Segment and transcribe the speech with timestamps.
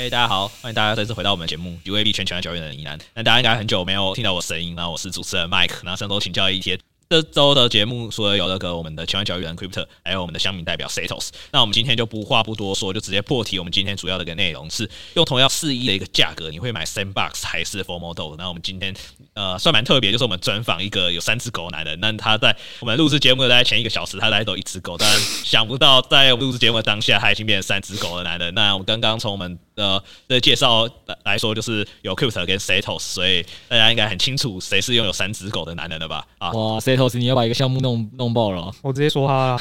[0.00, 2.98] 哎，大家好，欢迎大家再次回到我们的节目《UAB 全球交易员的疑难》。
[3.12, 6.80] 那大家应该很久没有听到我声音，然后我是主持人 Mike，然后上周请教一天。
[7.10, 11.30] 这周的节目除了有那个我们的千万交易人 Crypto，还有我们的乡民代表 Setos。
[11.50, 13.58] 那我们今天就不话不多说，就直接破题。
[13.58, 18.94] 我们今天主要的一个内容是用同样四亿的一个价格，你会买 Sandbox 还是 FOMO 那我们今天
[19.34, 21.98] 呃算蛮特别，就是我们专访一个有三只狗的男人。
[21.98, 25.08] 那他在我们录制节目的前一个小时，他大概都一只狗，但
[25.44, 28.54] 想不到在我们录制节目的当下，他已经变成三只狗的男人。
[28.54, 30.88] 那我们刚刚从我们的的介绍
[31.24, 36.24] 来说，就是有 Crypto 跟 Setos，所以大家应该很清楚谁是拥有三只狗的男人了吧？
[36.38, 37.80] 啊，哇，Setos，你要把一个项目。
[37.80, 39.58] 弄弄爆了，我直接说他了，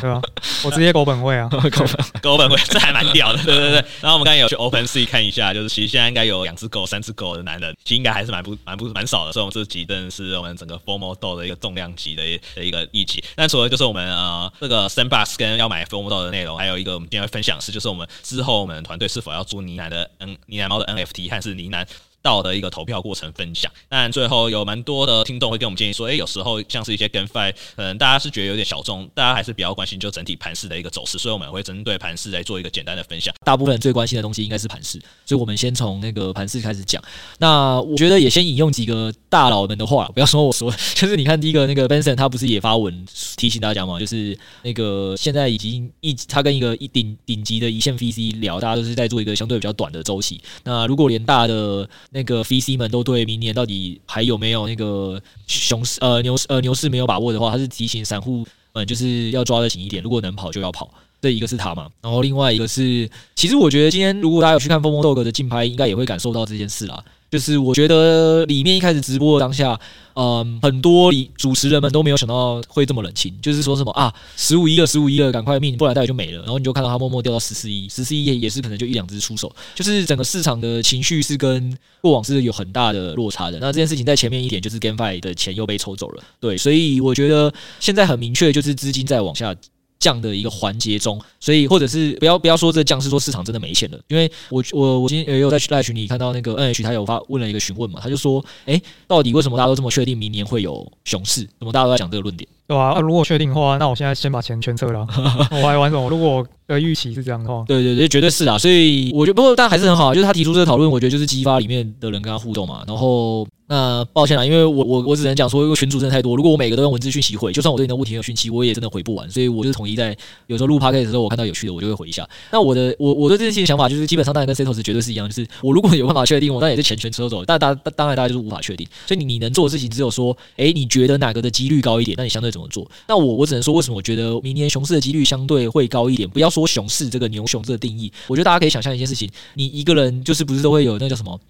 [0.00, 0.20] 对吧？
[0.64, 1.86] 我直接狗本位啊， 狗本
[2.20, 3.84] 狗本位，这还蛮屌的，对对对。
[4.00, 9.32] 然后我们刚才有去 OpenSea 看一下，就是其实现在应该有两只狗、三只狗的男人，其实应该还是蛮不蛮不蛮少的。
[9.32, 13.22] 所以，我们这集真的是我们整个 formal 豆的一个重量级的一的一个一集。
[13.36, 21.86] 那除了就是我们呃这个 Sandbox 跟要买 formal 豆的内容，还有一个我们今天会分享的是，就是我们之后我们团队是否要做呢喃的 N 呢喃猫的 NFT，还是呢喃。
[22.22, 33.34] 到的一个投票过程分享，但最后有蛮多的听众会跟我们建议说，诶、有时候像是一些 GameFi，可能大家是觉得有点小众，大家还是比较关心就整体盘势的一个走势，所以我们会针对盘势来做一个简单的分享。
[33.44, 37.02] 大部分人最关心的东西应该是盘势，所以我们先从那个盘势开始讲。
[37.38, 50.40] 那我觉得也先引用几个大佬们的话，不要说我说， 就是你看第一个那个 Benson，他不是也发文提醒大家嘛，就是那个现在已经一他跟一个一顶顶级的一线 VC 聊，大家都是在做一个相对比较短的周期。
[50.64, 60.92] 那如果连大的那个 VC 们都对明年到底还有没有那个熊市呃牛市呃牛市没有把握的话，他是提醒散户们就是要抓得紧一点，如果能跑就要跑。
[61.22, 67.04] 这一个是他嘛，然后另外一个是，其实我觉得今天如果大家有去看风风豆哥的竞拍，应该也会感受到这件事啦。
[67.30, 69.78] 就是我觉得里面一开始直播当下，
[70.14, 76.42] 嗯，很多主持人们都没有想到会这么冷清，就是说什么啊，十五亿了，十五亿了，赶快命，不然待会就没了。
[76.42, 83.58] 然后你就看到他默默掉到十四亿，十四亿也也是可能就一两只出手，就是整个市场的情绪是跟过往是有很大的落差的。
[83.60, 89.54] 那这件事情在前面一点就是 GameFi 的钱又被抽走了，对，所以我觉得现在很明确就是资金在往下
[90.00, 101.46] 降的一个环节中，所以或者是不要不要说这降是说市场真的没钱了，因为我我我今天也有在赖群里看到那个 NH 他有发问了一个询问嘛，他就说，诶，到底为什么大家都这么确定明年会有熊市？
[101.58, 102.48] 怎么大家都在讲这个论点？
[102.70, 105.04] 对啊，啊如果确定的话，那我现在先把钱全撤了，
[105.50, 106.08] 我还玩什么？
[106.08, 108.56] 如果的预期是这样的话，对对对，绝对是啦。
[108.56, 113.44] 所以我觉得不过但还是很好，就是他提出这个讨论，我觉得就是激发里面的人跟他互动嘛，然后。
[113.72, 120.08] 那抱歉啦，因为我我我只能讲说，因为群主真的太多，如果我每个都用文字讯息回，就算我对你的问题有讯息，我也真的回不完，所以我就是统一在
[120.48, 122.28] 有时候录 podcast 的时候，我看到有趣的，我就会回一下。
[122.50, 132.90] 那我的我我对这件事情的想法就是，基本上当然跟 Setos 绝对是一样，就是我如果有办法确定，我当然也是钱全撤走，但当当然大家就是无法确定，所以你你能做的事情只有说，诶，你觉得哪个的几率高一点，那你相对怎怎么做？
[133.08, 136.28] 那我我只能说，为什么我觉得明年熊市的几率相对会高一点？
[136.28, 141.40] 不要说熊市这个牛熊这个定义，我觉得大家可以想象一件事情，你一个人就是不是都会有那叫什么？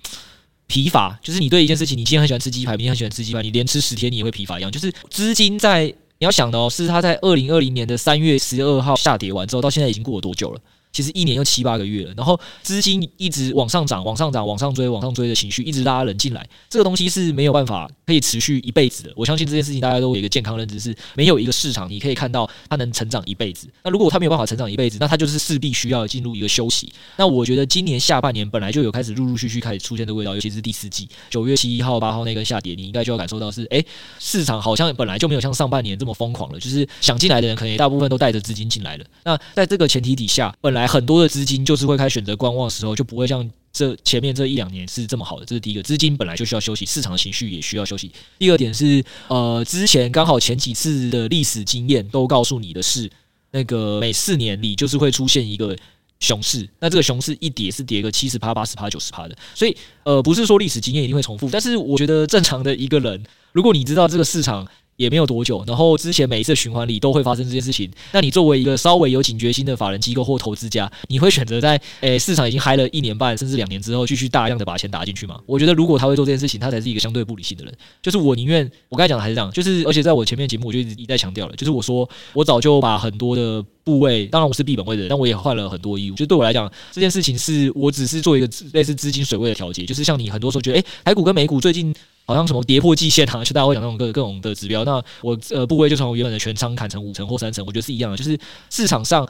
[0.66, 4.70] 疲乏就是你对一件事情，你今天很喜欢吃鸡排，明天很喜欢吃鸡排，你连吃十天你也会疲乏一样。
[4.70, 10.60] 就是资金在你要想的哦，是它在二零二零年的三月十二号下跌完之后，到现在已经过了多久了？
[10.92, 19.12] 其实一年又七八个月了，然后资金一直往上涨、往上涨、往上追、往上追的情绪一直拉人进来，这个东西是没有办法可以持续一辈子的。
[19.14, 23.68] 我相信这件事情大家都有一个健康认知，是没有一个市场你可以看到它能成长一辈子。
[23.84, 26.92] 那如果它没有办法成长一辈子，那它就是势必需要进入一个休息。
[27.16, 33.84] 那我觉得今年下半年本来就有开始陆陆续续开始出现的味道，尤其是第四季九月七号、八号那根下跌，你应该就要感受到是，诶，
[34.18, 39.04] 市场好像本来就没有像上半年这么疯狂了，就是想进来的人可能也大部分都带着资金进来了。
[39.24, 41.64] 那在这个前提底下，本来来很多的资金。
[41.64, 45.44] 就是会开始选择观望的时候，就不会像这前面这一两年是这么好的。
[45.44, 48.10] 这是第一个，资金本来就需要休息，市场情绪也需要休息。
[48.38, 53.08] 第二点是，呃，之前刚好前几次的历史经验都告诉你的是，
[53.52, 55.76] 那个每四年里就是会出现一个
[56.18, 59.36] 熊市，那这个熊市一跌是跌个七十趴、八十趴、九十趴的。
[59.54, 63.22] 所以，呃，不是说历史经验一定会重复，但是我觉得正常的一个人，
[63.52, 64.66] 如果你知道这个市场。
[65.00, 67.90] 也没有多久，然后之前每一次循环里都会发生这件事情。
[68.12, 75.40] 那你作为一个稍微有警觉心的法人机构或投资家，你会选择在诶市场已经嗨了一年半甚至两年之后，继续大量的把钱打进去吗？
[75.46, 77.74] 我觉得如果他会做这件事情，他才是一个相对不理性的人。
[78.02, 86.14] 就是我宁愿我刚才讲的还是这样，就是而且在我前面节目我就一直一再强调了，就是我说我早就把很多的部位，当然我是闭本位的人，但我也换了很多义务。
[86.14, 91.94] 就对我来讲，这件事情是我只是做一个类似资金水位的调节，就是像你很多时候觉得，诶台股跟美股最近。
[92.30, 94.84] 好像什么跌破季线啊，就大家会讲那种各各种的指标。
[94.84, 98.16] 那我呃部位就从原本的全仓砍成五成或三成，我觉得是一样的。
[98.16, 98.38] 就是
[98.70, 99.28] 市场上，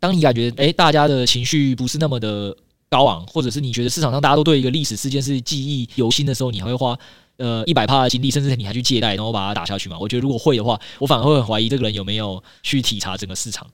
[0.00, 2.56] 当你感觉诶、大家的情绪不是那么的
[2.88, 6.98] 高昂，或者是你觉得市场上大家都对一个历史事件是记忆犹新的时候，你还会花
[7.36, 9.98] 呃一百趴的精力，甚至你还去借贷，然后把它打下去嘛？
[10.00, 13.66] 我觉得如果会的话，我反而会很怀疑这个人有没有去体察整个市场。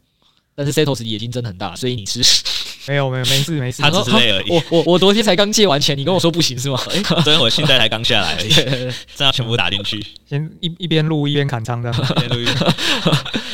[0.56, 2.20] 但是 Setos 眼睛真的很大，所以你是。
[2.88, 4.50] 没有没有没事没事，他只是累而已。
[4.50, 6.79] 我我我昨天才刚借完钱，你跟我说不行是吗？
[6.91, 8.49] 欸、 昨天我现在才刚下来而已，
[9.15, 11.93] 这样全部打进去，先一 一边录一边砍仓的。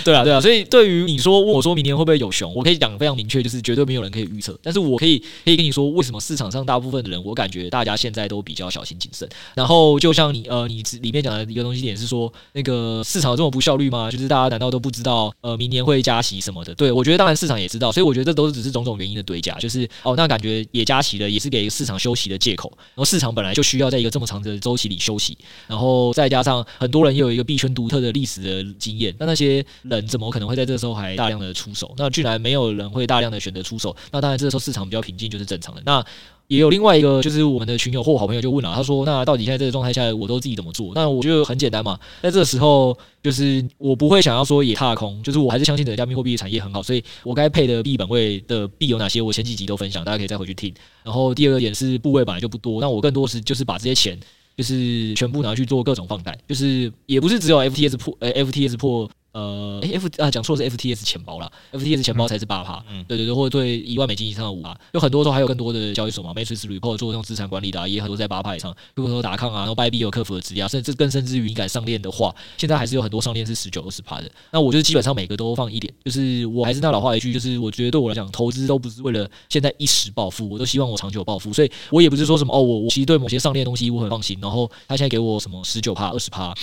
[0.04, 4.56] 对啊对啊，所以对于你说问我说明年会不会有熊，我可以讲非常明确，就是绝对没有人可以预测。
[4.62, 9.28] 但是我可以可以跟你说，为什么市场上大部分的人，我感觉大家现在都比较小心谨慎。
[9.54, 14.08] 然后就像你呃你里面讲的一个东西点是说，那个市场有这么不效率吗？
[14.08, 16.72] 就是大家难道都不知道呃明年会加息什么的？
[16.76, 19.86] 对我觉得当然市场也知道，所以我觉得这都是只是种种原因的对价，就是。
[20.02, 22.72] 哦，那感觉也加息了，也是给市场休息的借口。
[22.76, 25.36] 然后市场本来就需要在一个这么长的周期里休息，
[25.66, 31.92] 然后再加上很多人又有一个币圈独特的历史的经验，那那些人怎么可能会在这个时候还大量的出手？
[31.98, 35.82] 那居然没有人会大量的选择出手，那当然这个时候市场比较平静就是正常的。
[35.84, 36.04] 那
[36.48, 50.72] 也有另外一个，就是我们的群友或好朋友就问了，他说：“那到底现在这个状态下，我都自己怎么做？”那我觉得很简单嘛，在这个时候，就是我不会想要说也踏空，就是我还是相信的加密货币产业很好，所以我该配的币本位的币有哪些，我前几集都分享，大家可以再回去听。
[51.02, 54.18] 然后第二个点是部位本来就不多，那我更多是就是把这些钱
[54.56, 59.10] 就是全部拿去做各种放贷，就是也不是只有 FTS 破，呃，FTS 破。
[59.36, 68.74] 呃，诶，F 啊，讲错是 FTS 钱包啦，FTS 钱包才是八趴，嗯，对对对，或者对一万美金以上的五趴，有很多都还有更多的交易所嘛，Matrix Report 做这种资产管理的，啊，也很多在八趴以上。
[68.94, 74.30] 如果说达康啊，然后 Bybit 有客服的质押，甚至更甚至于你敢上链的话，现在还是有很多上链是十九二十趴的。
[74.50, 86.54] 那我就是基本上每个都放一点，就是我还是那老话一句，就是我觉得对我来讲，投资都不是为了现在一时暴富，我都希望我长久暴富，所以我也不是说什么哦，我我其实对某些上链的东西我很放心，然后他现在给我什么十九趴二十趴。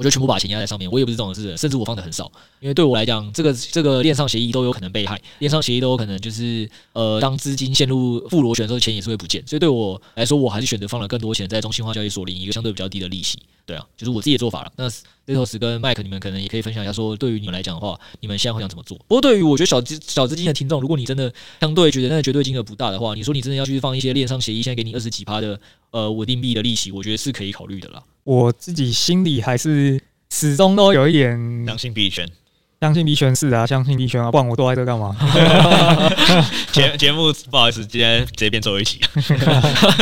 [0.00, 14.72] 我就全部把钱压在上面，我也不是这种事，甚至我放的很少，因为对我来讲，这个这个链上协议都有可能被害，链上协议都有可能就是呃，当资金陷入负螺旋的时候，钱也是会不见，所以对我来说，我还是选择放了更多钱在中心化交易所领一个相对比较低的利息，对啊，就是我自己的做法了。
[14.76, 18.96] 那 Setos 跟 Mike 你们可能也可以分享一下，说对于你们来讲的话，你们现在会想怎么做？
[19.06, 21.30] 不过对于我觉得小资小资金的听众，如果你真的
[21.60, 25.60] 相对觉得那个绝对金额不大的话，你说你真的要去放一些链上协议，现在给你二十几趴的
[25.90, 28.02] 呃稳定币的利息，我觉得是可以考虑的啦。
[28.30, 30.00] 我自己心里还是。
[30.32, 31.36] 始终都有一点
[31.66, 32.24] 相信币圈，
[32.80, 35.12] 相信币圈是啊，相信币圈啊，不然我坐在这干嘛？
[36.70, 39.00] 节节目不好意思，今天直接变做一起。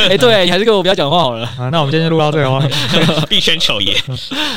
[0.05, 1.69] 哎、欸，对你还是跟我不要讲话好了 啊。
[1.71, 2.63] 那我们今天就录到这个话，
[3.25, 3.97] 币圈球爷。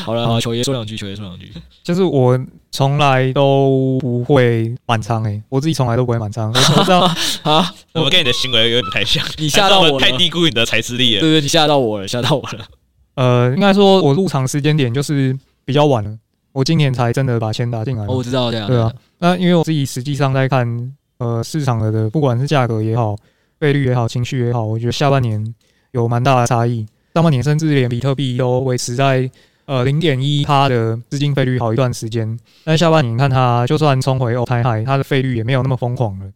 [0.04, 1.50] 好了，好，球爷说两句，球爷说两句。
[1.82, 2.38] 就是我
[2.70, 6.52] 从来都不会满仓诶，我自己从来都不会满仓。
[6.52, 7.00] 我知道
[7.44, 11.20] 啊，我们跟你的行为有点不太像，你吓到我了，太低估你的财资力了。
[11.22, 12.66] 对，对对，你吓到我了，吓到我了。
[13.14, 15.38] 呃，应该说我入场时间点就是。
[15.64, 16.18] 比较晚了，
[16.50, 18.04] 我今年才真的把钱打进来。
[18.06, 18.66] 哦，我知道这样。
[18.66, 23.16] 对啊，那因为我自己实际上在看，呃，市场的的不管是价格也好，
[23.60, 25.54] 费率也好，情绪也好，我觉得下半年
[25.92, 26.84] 有蛮大的差异。
[27.14, 29.30] 上半年甚至连比特币都维持在
[29.66, 36.26] 呃零点一趴的资金费率好一段时间，但下半年看它就算冲回欧台海它的费率也没有那么疯狂了。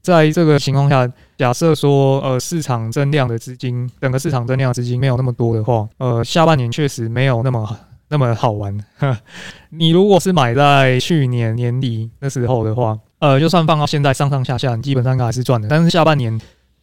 [0.00, 7.78] 在这个情况下，假设说呃市场增量的资金，整个市场增量的资金没有那么多的话，呃，下半年确实没有那么。
[8.12, 8.76] 那么好玩，
[9.70, 15.68] 你如果是买在去年年底的时候的话，呃，就算放到现在上上下下，你基本上还是赚的。
[15.68, 16.38] 但是下半年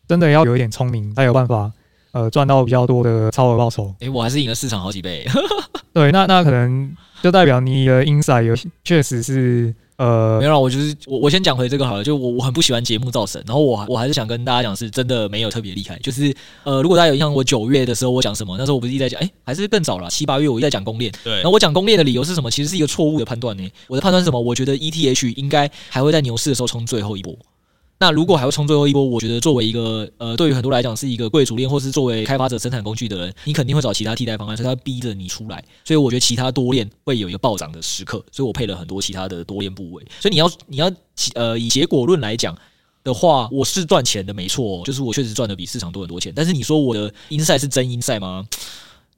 [0.07, 1.69] 真的要有一点聪明，才有办法
[2.13, 3.93] 呃赚到比较多的超额报酬。
[3.99, 5.27] 诶、欸，我还是赢了市场好几倍。
[5.93, 9.75] 对，那那可能就代表你的 inside 有确实是。
[9.97, 12.03] 呃，没有啦，我就是我，我先讲回这个好了。
[12.03, 15.97] 就我我很不喜欢节目造神，然后我我还是想跟大家讲，是真的没有特别厉害。
[15.99, 16.31] 就是
[16.63, 18.55] 呃，如果大家有印象，我九月的时候我讲什么？
[18.59, 21.11] 那时候我不是一直在讲，哎，还是更早了，七八月我一直在讲公链。
[21.23, 22.51] 对，然后我讲公链的理由是什么？
[22.51, 23.67] 其实是一个错误的判断呢。
[23.87, 24.39] 我的判断是什么？
[24.39, 27.35] 我觉得 ETH 应该还会在牛市的时候冲最后一波。
[27.99, 35.63] 那如果还要冲最后一波，我觉得作为一个呃，对于很多来讲是一个贵族链，或是作为开发者生产工具的人，你肯定会找其他替代方案，所以他逼着你出来。
[35.83, 40.05] 所以我觉得其他多链会有一个暴涨的时刻，所以我配了很多其他的多链部位。
[40.19, 40.91] 所以你要你要
[41.33, 42.55] 呃以结果论来讲
[43.03, 46.31] 的话，我是赚钱的没错，就是我确实赚的比市场多很多钱。
[46.35, 48.45] 但是你说我的 insight 是真 insight 吗？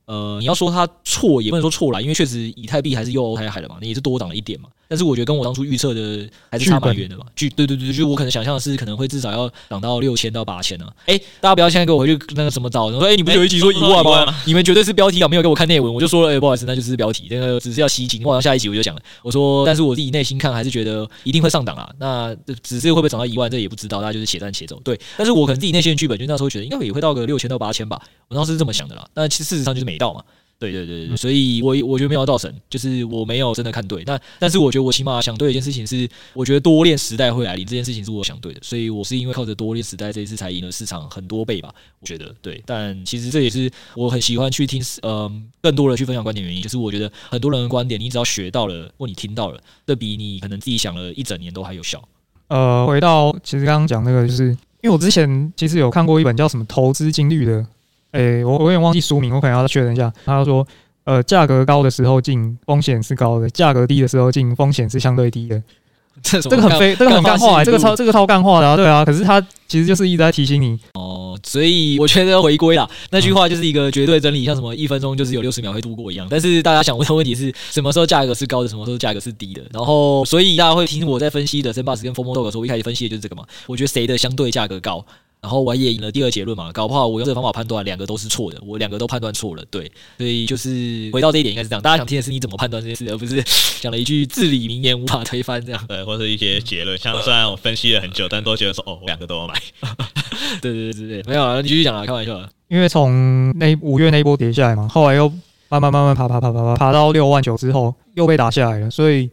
[0.09, 4.67] 呃，你要说它错也不能说错啦，因为确实以太币还是又太海了嘛，你也是多涨了一点嘛。
[4.87, 7.23] 但是我觉得跟我当初预测的还是差蛮远的嘛。
[7.35, 10.87] 据对对对，就我可能想象的是可能会至少要涨到六千到八千呢。
[11.05, 14.35] 哎，大家不要现在给我回去那个什么找，说哎，你不是有一集说一万吗？
[14.47, 18.23] 你们绝对是标题党，没有给我看内文，我就说了，哎，不好意思，那就是标题，那个只是要吸睛。
[18.23, 21.87] 我好像下一集我就讲了，我说，但是我自己内心看还是觉得一定会上档啊。
[21.99, 24.81] 那只是会不会涨到一万，这也不知道，大家就是且战且走。
[24.83, 29.07] 对，但是我可能自己内心的剧本就那时候觉得应该也会到个六千到八千吧，我当时是这么想的啦。
[29.13, 30.23] 但其实事实上就是没到嘛。
[30.61, 34.03] 对对对对，所以我我觉得没有到神，就是我没有真的看对。
[34.03, 38.59] 但但是我觉得我起码想对一件事情是，我觉得多练时代会来临，这件事情是我想对的。
[38.61, 42.61] 所以我是因为靠着多练时代这一次才赢了市场很多倍吧，我觉得对。
[42.65, 52.03] 但其实这也是我很喜欢去听，嗯，更多的去分享观点原因，就是我觉得很多人的观点，你只要学到了或你听到了，这比你可能自己想了一整年都还有效。
[52.49, 57.65] 呃，回到其实刚刚讲那个，就是因为我之前其实有看过一本叫什么《投资金律》的。
[58.11, 60.11] 诶、欸，我我有点忘记书名，我可能要确认一下。
[60.25, 60.65] 他说，
[61.03, 65.61] 呃，价格高的时候进，风险是高的；价格低的时候进，风险是相对低的。
[66.21, 69.05] 这这个很非，这个很干话、欸，这个超这个超干话的啊，对啊。
[69.05, 69.39] 可是他
[69.69, 76.27] 其实就是一直在提醒你哦，所以我觉得回归啦，那句话就是一个绝对真理，像什么一分钟就是有六十秒会度过一样。
[76.29, 79.61] 但是大家想问的问题是什么时候价格是高的，什么时候价格是低的？
[79.71, 83.45] 然后，所以大家会听我在分析的 Sandbox 跟 FOMO Dog 的时候，我一开始分析的就是这个嘛。
[83.67, 85.05] 我觉得谁的相对价格高？
[85.41, 93.41] 然后我也赢了第二结论嘛，搞不好我用这个方法判断两个都是错的，我两个都判断错了，对，所以就是回到这一点应该是这样，大家想听的是你怎么判断这件事，而不是
[93.79, 99.53] 讲了一句至理名言无法推翻这样，对，或者一些结论，像虽然我分析了很久，但都觉得说哦，我两个都要买，
[100.61, 105.29] 对对对对对，没有啊，你继续讲啊，开玩笑啊，因为从那五月那一波跌下来嘛，后来又
[105.69, 109.29] 慢慢慢慢爬爬爬爬爬爬到六万九之后又被打下来了，所以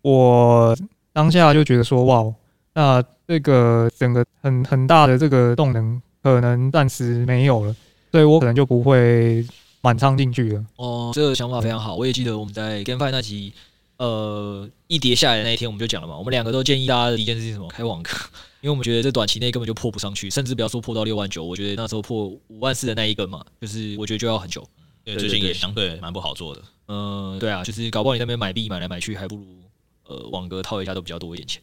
[0.00, 0.74] 我
[1.12, 2.32] 当下就觉得说哇。
[2.72, 7.76] 那这个整个很很大的这个动能可能暂时没有了，
[8.10, 9.46] 所以我可能就不会
[9.82, 10.66] 满仓进去了。
[10.74, 11.94] 哦，这个想法非常好。
[11.94, 13.52] 我也记得我们在 GameFi 那集，
[13.98, 16.18] 呃，一跌下来的那一天，我们就讲了嘛。
[16.18, 17.68] 我们两个都建议大家的第一件事情是什么？
[17.68, 18.28] 开网课，
[18.62, 24.66] 因为我们觉得这短期内根本就破不上去，甚至不要说破到六万九，我觉得那时候破五万四的那一根嘛，就是我觉得就要很久。
[25.04, 26.62] 对，最近也相对蛮不好做的。
[26.88, 29.44] 嗯，对啊，就是搞不好你那边买币买来买去，还不如
[30.08, 31.62] 呃网格套一下都比较多一点钱。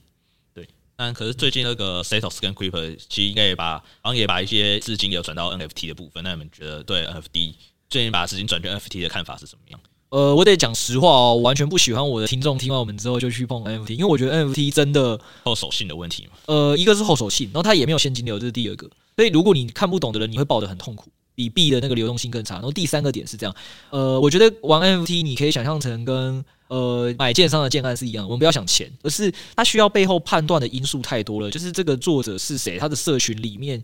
[0.98, 6.24] 但可是最近那个 Setos 跟 Creeper 其实应该也把，好像也把一些资金有转到 NFT 的部分。
[6.24, 7.54] 那你们觉得对 NFT
[7.88, 9.80] 最近把资金转去 NFT 的看法是怎么样？
[10.10, 16.32] 呃，我得讲实话哦，我完全不喜欢我的听众听完我们之后就去碰 NFT，因为我觉得 NFT 真的后手性的问题嘛。
[16.48, 18.90] 呃，一个是后手性，然后它也没有现金流，这是第二个。
[19.16, 22.56] 所以如果你看不懂的人，你会抱得很痛苦，比币的那个流动性更差。
[22.56, 23.56] 然后第三个点是这样，
[23.92, 26.44] 呃，我觉得玩 NFT 你可以想象成跟。
[26.68, 31.50] 呃，买建商的建案是一样，我们不要想钱，而是他需要背后判断的因素太多了。
[31.50, 33.82] 就是这个作者是谁，他的社群里面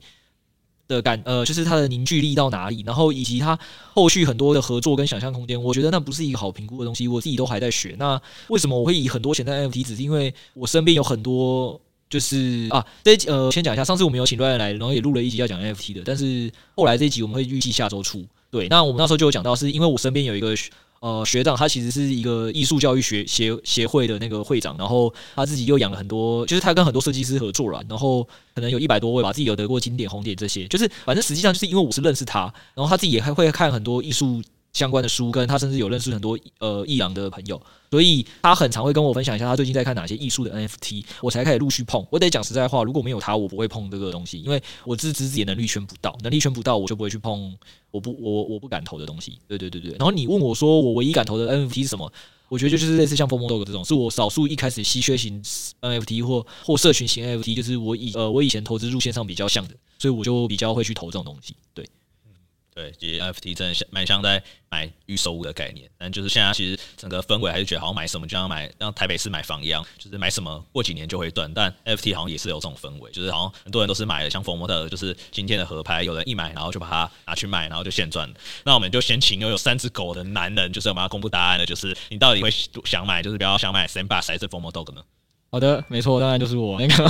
[0.89, 3.57] 的感，呃，就是他的凝聚力到哪里，然后以及他
[3.93, 7.07] 后续很多的合作跟想象空间，我觉得那不是一个好评估的东西。
[7.07, 7.95] 我自己都还在学。
[7.97, 9.83] 那为什么我会以很多钱在 NFT？
[9.83, 18.25] 只是因为我身边有很多，就是啊，这一集呃，先讲一下，上次我们有请 Ryan 来，然后也录了一集要讲 NFT 的，但是后来这一集我们会预计下周出。
[18.51, 20.53] 对，那我们那时候就有讲到，是因为我身边有一个。
[21.03, 28.24] 呃，学长他其实是一个艺术教育学协协会的那个会长，然后他自己又养了很多，就是他跟很多设计师合作了，然后
[28.55, 32.43] 可能有一百多位吧，自己有得过金点、红点这些，就是反正实际上就是因为我是认识他，
[32.74, 34.41] 然后他自己也还会看很多艺术
[34.74, 37.62] 相关的书，跟他甚至有认识很多呃艺廊的朋友，
[37.92, 42.03] 所以他很常会跟我分享一下他最近在看哪些艺术的 NFT，我才开始陆续碰。
[42.10, 47.56] 我得讲实在话，如果没有他，我不会碰这个东西，因为我自知自己的能力圈不到，能力圈不到，我就不会去碰
[47.92, 49.38] 我不我我不敢投的东西。
[49.48, 49.92] 对对对对。
[49.92, 52.12] 然后你问我说我唯一敢投的 NFT 是什么？
[52.50, 55.42] 我觉得就是类似像 FOMO Dog 这种，是我少数一开始稀缺型
[55.82, 61.56] NFT 或或社群型 NFT，就是我以呃我以前投资路线上比较像的，所以我就比较会去投这种东西。
[61.75, 61.88] 对。
[62.74, 71.53] 对，其实 NFT 真的像蛮像在买预售屋的概念，但就是现在其实整个氛围还是觉得好像买什么就像买像台北市买房一样，就是买什么过几年就会断。
[71.53, 78.27] 但 F T 好像也是有这种氛围，就是好像很多人都是买了像 FOMO 的，就是今天的合拍，有人一买然后就把它拿去卖，然后就现赚。
[78.63, 82.50] 那我们就先请拥有三只狗的男人，就是我们要公布答案的，就是你到底会
[82.86, 85.03] 想买，就是比较想买 Sandbox 还是 Formo Dog 呢？
[85.53, 86.74] 好的，没错，当然就是我。
[86.81, 87.05] 那个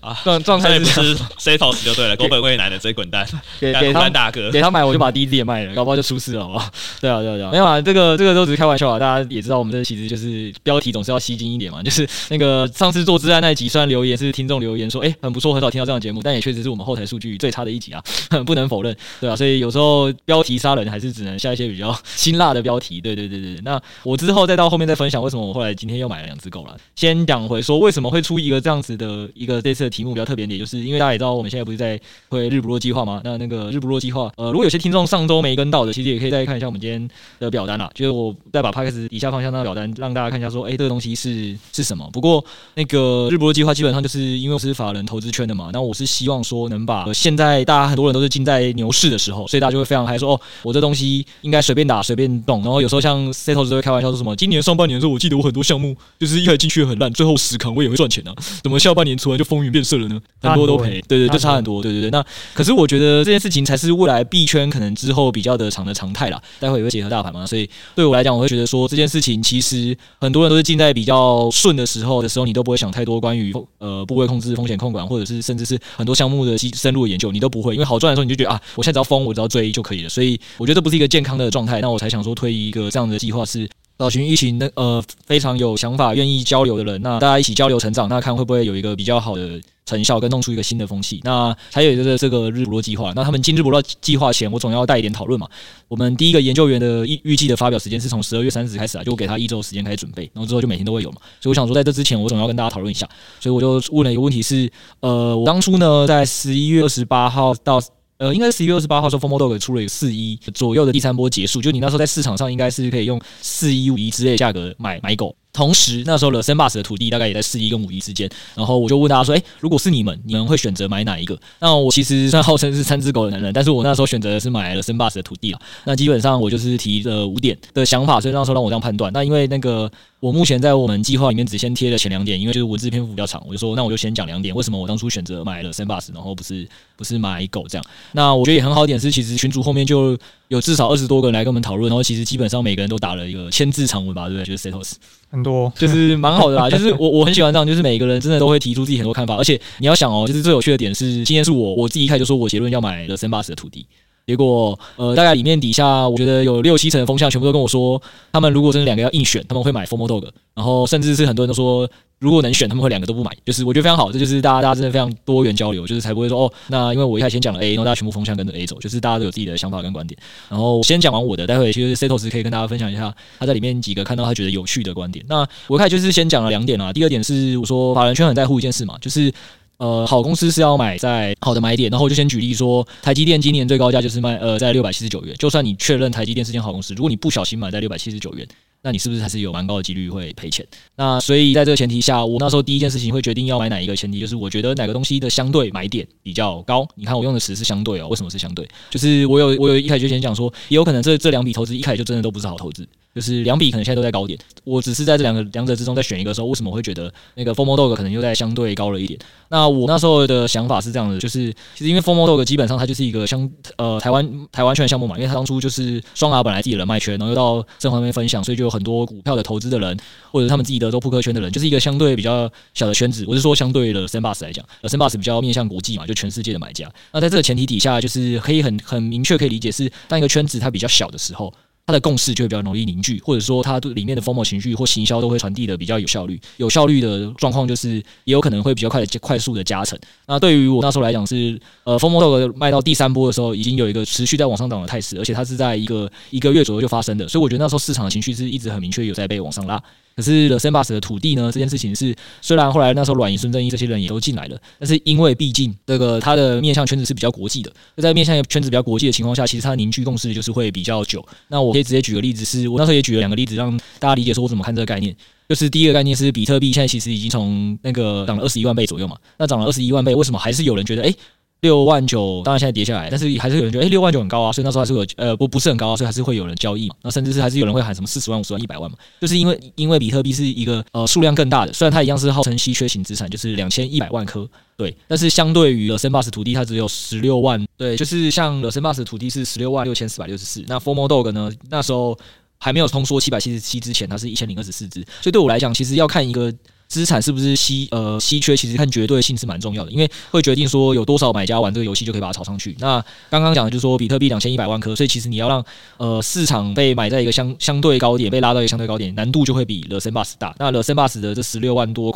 [0.00, 3.26] 啊， 状状态不是 Setos 就对了，狗本位男的直接滚蛋，
[3.58, 6.70] 给给他大哥，给他买我就把第一只也卖了，搞不好就出事了，好不好？
[7.00, 18.02] 对啊，对啊，对啊，没有啊，这个这个都只是开玩笑啊，大家也知道我们这其实就是标题总是要吸睛一点嘛，就是那个上次做资安那一集，虽然留言是听众留言说，哎，很不错，很少听到这样的节目，但也确实是我们后台数据最差的一集啊，
[18.44, 23.58] 不能否认，对啊，所以有时候标题杀人还是只能下一些比较辛辣的标题，对对对对。
[23.64, 31.98] 那我之后再到后面再分享为什么我后来今天又买了两只狗了，先讲回说为什么会出一个这样子的一个这次的题目比较特别点，就是因为大家也知道我们现在不是在
[32.28, 33.20] 推日不落计划嘛？
[33.22, 37.08] 那那个日不落计划，呃，如果有些听众上周没跟到的，其实也可以再看一下我们今天
[37.38, 37.88] 的表单啦。
[37.94, 42.08] 就是我再把 Podcast 底下方向那个表单让大家看一下，说，哎，这个东西是是什么？
[42.12, 52.62] 不过那个日不落计划基本上就是因为我是法人投资圈的嘛，那我是希望说能把现在大家很多人都是进在牛市的时候，所以大家就会非常嗨说，哦，我这东西应该随便打随便动。
[52.62, 60.18] 然后有时候像 Setos 都会开玩笑说什么，今年上半年的时候，我记得我很多项目就是一开始进去很烂，最后十扛我也会赚钱啊，怎么下半年突然就风云变色了呢？
[60.40, 62.10] 很多都赔，对对，就差很多，对对对。
[62.10, 62.24] 那
[62.54, 66.42] 可是我觉得这件事情才是未来币圈可能之后比较的长的常态啦。
[66.58, 80.08] 待会也会结合大盘嘛，所以对我来讲，我会觉得说这件事情其实很多人都是进在比较顺的时候的时候，你都不会想太多关于呃部位控制、风险控管，或者是甚至是很多项目的深入的研究，你都不会，因为好赚的时候你就觉得啊，我现在只要疯，我只要追就可以了。
[80.08, 83.68] 所以我觉得这不是一个健康的状态，那我才想说推一个这样的计划是。
[84.00, 91.20] 找寻一群的呃非常有想法、愿意交流的人，那大家一起交流成长，那看会不会有一个比较好的成效，跟弄出一个新的风气。
[91.22, 95.46] 那还有就是这个日不落计划，那他们进日不落计划前，我总要带一点讨论嘛。
[95.86, 101.18] 我们第一个研究员的预预计的发表时间是从十二月三十开始啊，就给他一周时间开始准备，然后之后就每天都会有嘛。
[101.38, 103.06] 所以我想说，在这之前，我总要跟大家讨论一下，
[103.38, 107.78] 所以我就问了一个问题是，呃，我当初呢在十一月二十八号到。
[108.20, 115.34] 呃，应该是十一月二十八号说，FOMO Dog 出了一个四一左右的第三波结束，就你那时候在市场上应该是可以用四一五一之类的价格买买狗。
[115.52, 118.30] 同时，那时候 The Sandbox 的土地大概也在四一跟五一之间。
[118.54, 125.60] 然后我就问大家说：“诶，如果是你们，你们会选择买哪一个？”那我其实算号称是三只狗的男人，但是我那时候选择的是买了 The Sandbox 的土地了。
[125.84, 129.12] 那基本上我就是提了五点的想法，所以那时候让我这样判断。
[129.12, 129.90] 那因为那个
[130.20, 137.84] 我目前在我们计划里面只先贴了前两点，因为就是文字篇幅比较长，我就说那我就先讲两点，为什么我当初选择买了 The Sandbox，然后不是不是买狗这样。
[138.12, 140.16] 那我觉得也很好一点是，其实群主后面就
[140.48, 144.46] 有至少二十多个人来跟我们讨论，然后其实基本上每个人都打了一个千字长文吧，对不对？
[144.46, 144.92] 就是 Setos。
[145.30, 146.68] 很多，就是蛮好的啦。
[146.70, 149.36] 就是我我很喜欢这样，就是每个人真的都会提出自己很多看法。
[149.36, 153.86] 而且你要想哦，就是最有趣的点是，今天是我我自己一开始就说我结论要买了 Sandbox 的土地，
[154.26, 158.00] 结果呃大概里面底下我觉得有六七成的风向全部都跟我说，
[158.32, 161.88] 他们如果真的两个要硬选，他们会买 FOMO Dog，然后甚至是很多人都说。
[162.20, 170.20] 如果能选，他们会两个都不买，就是我觉得非常好，这就是大家大家真的非常多元交流，就是才不会说哦，那因为我一开始先讲了 A，然后大家全部风向跟着 A 走，就是大家都有自己的想法跟观点。
[170.50, 175.24] 然后我先讲完我的，待会其实 Setos 可以跟大家分享一下他在里面几个看到他觉得有趣的观点。
[175.30, 179.32] 那我一开始就是先讲了两点啊，第二点是我说法人圈很在乎一件事嘛，就是
[179.80, 188.46] 呃好公司是要买在好的买点，然后我就先举例说台积电今年最高价就是卖呃在六百七十九元，就算你确认台积电是间好公司，如果你不小心买在六百七十九元。
[188.82, 190.66] 那你是不是还是有蛮高的几率会赔钱？
[190.96, 196.88] 那所以在这个前提下，我那时候第一件事情会决定要买哪一个前提，就是我觉得哪个东西的相对买点比较高。
[196.94, 198.66] 你看我用的词是相对哦，为什么是相对？
[198.88, 202.88] 就是我有我有一开始就先讲说，也有可能这这两笔投资一开始就真的都不是好投资。
[203.14, 209.18] 就是两笔可能现在都在高点，我只是在这两个两者之中再选一个时候，为什么会觉得那个 Formodog 可能又在相对高了一点？
[209.48, 219.98] 那我那时候的想法是这样的，就是其实因为 Formodog 基本上它就是一个相呃台湾台湾圈的项目嘛，因为它当初就是双 R 本来自己人脉圈，然后又到正方面分享，所以就有很多股票的投资的人
[220.30, 223.24] 或者他们自己的都扑克圈的人，就是一个相对比较小的圈子。
[223.26, 226.88] 我是说相对的 Sandbox 来讲，Sandbox 比较面向国际嘛，就全世界的买家。
[227.12, 231.52] 那在这个前提底下，就是可以很很明确可以理解是，当一个圈子它比较小的时候。
[231.90, 236.40] 它的共识就会比较容易凝聚，或者说它里面的风貌情绪或行销都会传递的比较有效率。
[236.56, 239.98] 有效率的状况就是也有可能会比较快的快速的加成。
[240.28, 249.82] 那对于我那时候来讲是，呃风貌豆卖到第三波的时候，已经有一个持续在往上涨的态势，而且它是在一个一个月左右就发生的，所以我觉得那时候市场的情绪是一直很明确有在被往上拉。
[250.16, 251.50] 可是 The Sandbox 的土地呢？
[251.52, 261.24] 这件事情是，虽然后来那时候软银、孙正义这些人也都进来了，但是因为毕竟这个它的面向圈子是比较国际的，就在面向圈子比较国际的情况下，其实它凝聚共识就是会比较久。
[261.48, 265.14] 那我可以直接举个例子是，我那时候也举了两个例子，让大家理解说我怎么看这个概念。
[265.48, 271.12] 就是第一个概念是比特币现在其实已经从那个涨了二十一万倍左右嘛，那涨了二十一万倍，为什么还是有人觉得诶？
[271.60, 276.94] 六万九，当然现在跌下来，但是还是有人觉得，诶、六万九很高啊，所以那时候还是有，呃，不不是很高啊，所以还是会有人交易嘛。
[277.02, 289.04] 那甚至是还是有人会喊什么四十万、五十万、一百万嘛，就是因为因为比特币是一个呃数量更大的，虽然它一样是号称稀缺型资产，就是两千一百万颗，对，但是相对于 The s a n b o x 土地，它只有十六万，对，就是像 The s a n b o x
[289.04, 292.18] 土地是十六万六千四百六十四，那 Formal Dog 呢，那时候
[292.58, 296.50] 还没有通缩七百七十七之前，它是一千零二十四只，所以对我来讲，其实要看一个。
[296.90, 298.56] 资产是不是稀呃稀缺？
[298.56, 302.76] 其实看绝对性是蛮重要的，因为会决定说有多少买家玩这个游戏就可以把它炒上去。
[302.80, 305.64] 那刚刚讲的就是说比特币两千一百万颗，所以其实你要让
[305.98, 310.52] 呃市场被买在一个相相对高点，被拉到一个相对高点，难度就会比勒森巴什大。
[310.58, 312.12] 那勒森巴什的这十六万多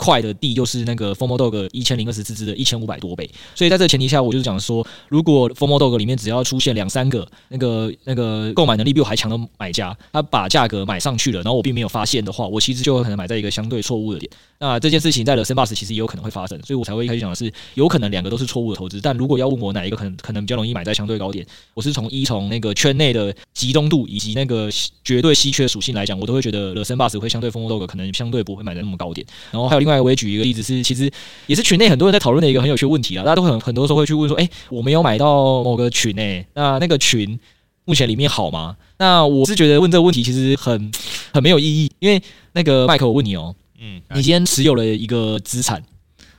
[0.00, 3.28] 块的地，就是那个 Formodog 一千零二十四只的一千五百多倍。
[3.54, 14.32] 所以在这个前提下，我就是讲说，如果 Formodog 里面只要出现两三个那个那个购买能力比我还强的买家，他把价格买上去了，然后我并没有发现的话，我其实就有可能买在一个相对错误的点。
[14.58, 19.00] 那这件事情在了 Sandbox 其实也有可能会发生，所以我才会一开始讲的是，有可能两个都是错误的投资。
[19.00, 24.68] 但如果要问我哪一个可能可能比较容易买在相对高点，我是从一从那个圈内的集中度以及那个
[25.02, 29.26] 绝对稀缺属性来讲，我都会觉得 The Sandbox 会相对 Formodog 可能相对不会买在那么高点。
[29.50, 31.10] 然后还有另外，我也举一个例子是，其实
[31.46, 37.40] 也是群内很多人在讨论的一个很有趣的问题啊，大家都很很多时候会去问说，哎，我没有买到某个群诶、欸，那那个群
[37.86, 38.76] 目前里面好吗？
[38.98, 40.92] 那我是觉得问这个问题其实很
[41.32, 42.22] 很没有意义，因为
[42.52, 43.56] 那个麦克，我问你哦。
[43.80, 45.82] 嗯，你今天持有了一个资产，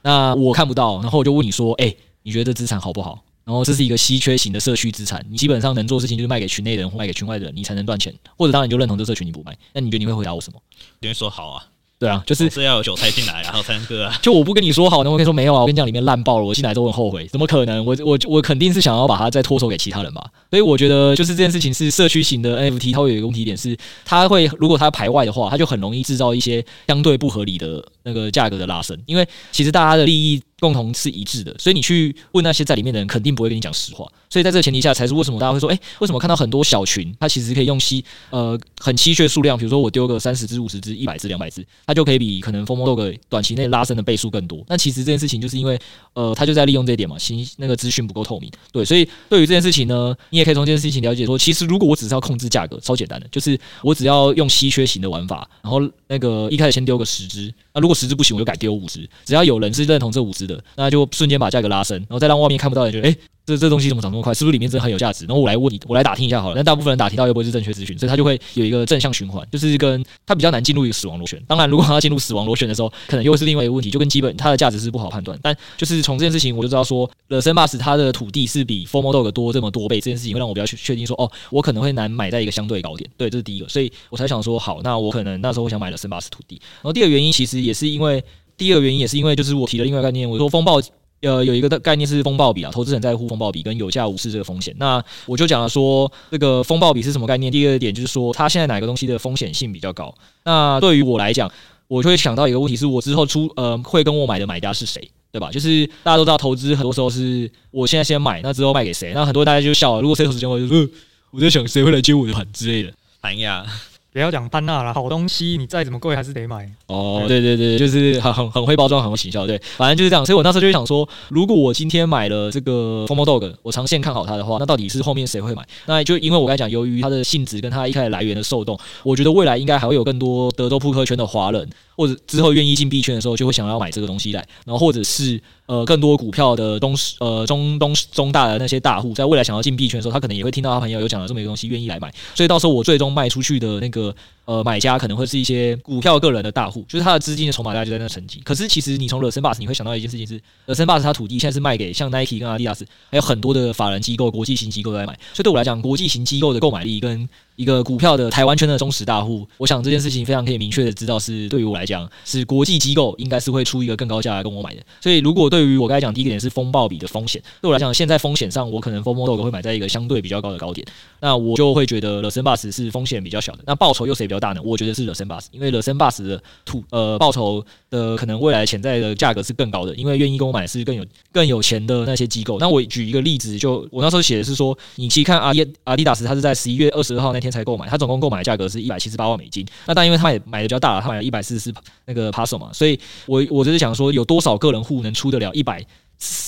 [0.04, 3.24] 那我看不到，然后我就问你说，哎、欸，你觉得这资产好不好？
[3.44, 10.62] 然后这是一个稀缺型的社区资产，你基本上能做的事情就是卖给群内的人或卖给群外的人，你才能赚钱，或者当然你就认同这社群你不卖，那你觉得你会回答我什么？
[11.00, 11.66] 你会说好啊。
[12.02, 14.18] 对啊，就是是要有韭菜进来，然后才能割啊。
[14.24, 15.60] 就我不跟你说好，那我跟你说没有啊。
[15.60, 17.28] 我跟你讲，里面烂爆了，我进来都很后悔。
[17.28, 17.86] 怎么可能？
[17.86, 20.26] 我我我肯定是想要把它再脱手给其他人吧。
[20.50, 28.98] 所以我觉得，就是这件事情是社区型的 NFT，它会有一个问题点是，它会如果它排外的话，它就很容易制造一些相对不合理的那个价格的拉升。
[29.06, 30.42] 因为其实大家的利益。
[30.62, 34.08] 共同是一致的，所以你去问那些在里面的人，肯定不会跟你讲实话。
[34.30, 44.64] 所以在这个前提下，才是为什么大家会说，诶，为什么看到很多小群，它其实可以用稀呃很稀缺数量，比如说我丢个三十只、五十只、一百只、两百只，它就可以比可能 FOMO 短期内拉升的倍数更多。
[44.68, 45.80] 那其实这件事情就是因为
[46.14, 48.48] 呃，他就在利用这一点嘛，信那个资讯不够透明。
[48.72, 64.34] 对，所以对于这件事情呢，你也可以从这件事情了解说，其实如果我只是要控制价格，超简单的，就是我只要用稀缺型的玩法，然后那个一开始先丢个十只，那如果十只不行，我就改丢五只，只要有人是认同这五只的，那就瞬间把价格拉升，然后再让外面看不到的人觉得，哎、这这东西怎么涨这么快？
[64.34, 65.26] 是不是里面真的很有价值？
[65.26, 66.56] 然后我来问你，我来打听一下好了。
[66.56, 71.42] 但大部分人打听到又不是正确资讯，所以他就会有一个正向循环，就是跟他比较难进入一个死亡螺旋。
[71.48, 75.38] 当然，如果他进入死亡螺旋的时候，可能又是另外一个问题，就跟基本它的价值是不好判断。
[75.42, 83.10] 但就是从这件事情，我就知道说，The s a n b o s 它的土地是比 FOMO Dog 多这么多倍，这件事情会让我比较确确定说，哦，我可能会难买在一个相对高点。
[83.18, 86.62] 对，这是第一个，所以我才想说，好，那我可能那时候我想买 The Sandbox 土地。
[86.76, 88.24] 然后第二个原因其实也是因为，
[88.58, 90.82] 第二个原因也是因为，就是我提的另外一个概念，我说风暴。
[91.22, 94.76] 呃，有一个的概念是风暴比啊，投资人在乎风暴比跟有价无市这个风险。
[94.80, 97.52] 那我就讲了说，这个风暴比是什么概念？
[97.52, 100.14] 第二点就是说，它现在哪个东西的风险性比较高？
[100.44, 101.52] 那对于我来讲，
[101.88, 105.52] 我就会想到一个问题：是我之后出呃会跟我买的买家是谁，对吧？
[105.52, 109.12] 就是大家都知道，投资很多时候是我现在先买，那之后卖给谁？
[109.14, 110.02] 那很多大家就笑了。
[110.02, 110.90] 如果谁有时间，我就说
[111.30, 112.92] 我在想谁会来接我的盘之类的。
[113.22, 113.66] 盘呀。
[114.14, 116.70] 不要讲潘娜了，好东西你再怎么贵还是得买。
[116.88, 120.26] 哦，对对对，就是很很很会包装，很会行销，对，反正就是这样。
[120.26, 125.66] 所以我那时候就想说，如果我今天买了这个 FOMO Dog，我长线看好它的话，那到底是后面谁会买？
[125.86, 135.42] 那就因为我刚才讲，由于它的性质跟它一开始来源的受众，我觉得未来应该还会有更多德州扑克圈的华人，或者之后愿意进币圈的时候，就会想要买这个东西来，然后或者是。
[135.68, 142.14] 呃，更多股票的东呃中东中大的那些大户，在未来想要进币圈的时候，他可能也会听到他朋友有讲了这么一个东西，愿意来买。
[142.36, 144.16] 所以到时候我最终卖出去的那个对。
[144.46, 148.40] 呃买家，可能会是一些股票个人的大户，就是他的资金的筹码大概就在那层级。
[148.44, 155.14] 可是其实你从 The Sandbox 你会想到一件事情是，The Sandbox 它土地现在是卖给像 Nike 跟阿迪达斯还有很多的法人机构、国际型机构在买。
[155.34, 164.82] 所以对我来讲，国际型机构的购买力跟一个股票的台湾圈的忠实大户，我想这件事情非常可以明确的知道，是对于我来讲，是国际机构应该是会出一个更高价来跟我买的。
[165.00, 170.86] 所以，如果对于我刚才讲第一个点是风暴比的风险，对我来讲，现在风险上我可能 FOMO 会买在一个相对比较高的高点，
[171.20, 173.60] 那我就会觉得 The Sandbox 是风险比较小的。
[173.68, 174.62] 那报酬又谁比较大呢？
[174.62, 182.58] 我觉得是 The Sandbox，因为 The Sandbox 的土呃报酬的可能未来潜在的价格是更高的，因为愿意跟我买是更有更有钱的那些机构。
[182.60, 189.66] 那我举一个例子，就我那时候写的是说，你去看阿迪阿迪达斯，他是在十一月二十二号那天才购买，他总共购买的价格是一百七十八万美金。
[189.86, 191.74] 那但因为他也买的比较大了，他买了一百四十四
[192.06, 195.86] 那个 Paso 嘛，所以我我就是想说，有多少个人户能出得了一百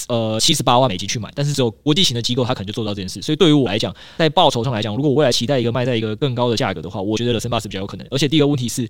[0.07, 1.31] 呃七十八万美金去买？
[1.35, 3.21] 但是只有国际型的机构，它可能就做到这件事。
[3.21, 8.07] 所以对于我来讲，在报酬上来讲，如果我未来期待一个卖在一个更高的价格的话，我觉得 The Sandbox 比较有可能。
[8.11, 8.87] 而且第一个问题是，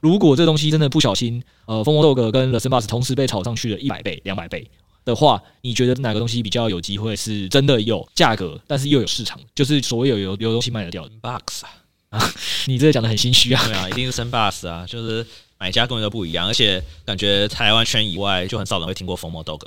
[0.00, 4.70] 如果这东西真的不小心，呃，FOMO Dog 跟 The Sandbox 同时被炒上去了一百倍、两百倍
[5.04, 11.64] 的话，你觉得哪个东西比较有机会是真的有价格，但是又有市场，就是所谓有有有东西卖得掉的 box
[12.10, 12.20] 啊？
[12.66, 13.62] 你这个讲的很心虚啊！
[13.66, 15.26] 对啊，一定是 Sandbox 啊，就是
[15.58, 19.62] 买家根本都不一样，而且感觉台湾圈以外就很少人会听过 FOMO Dog。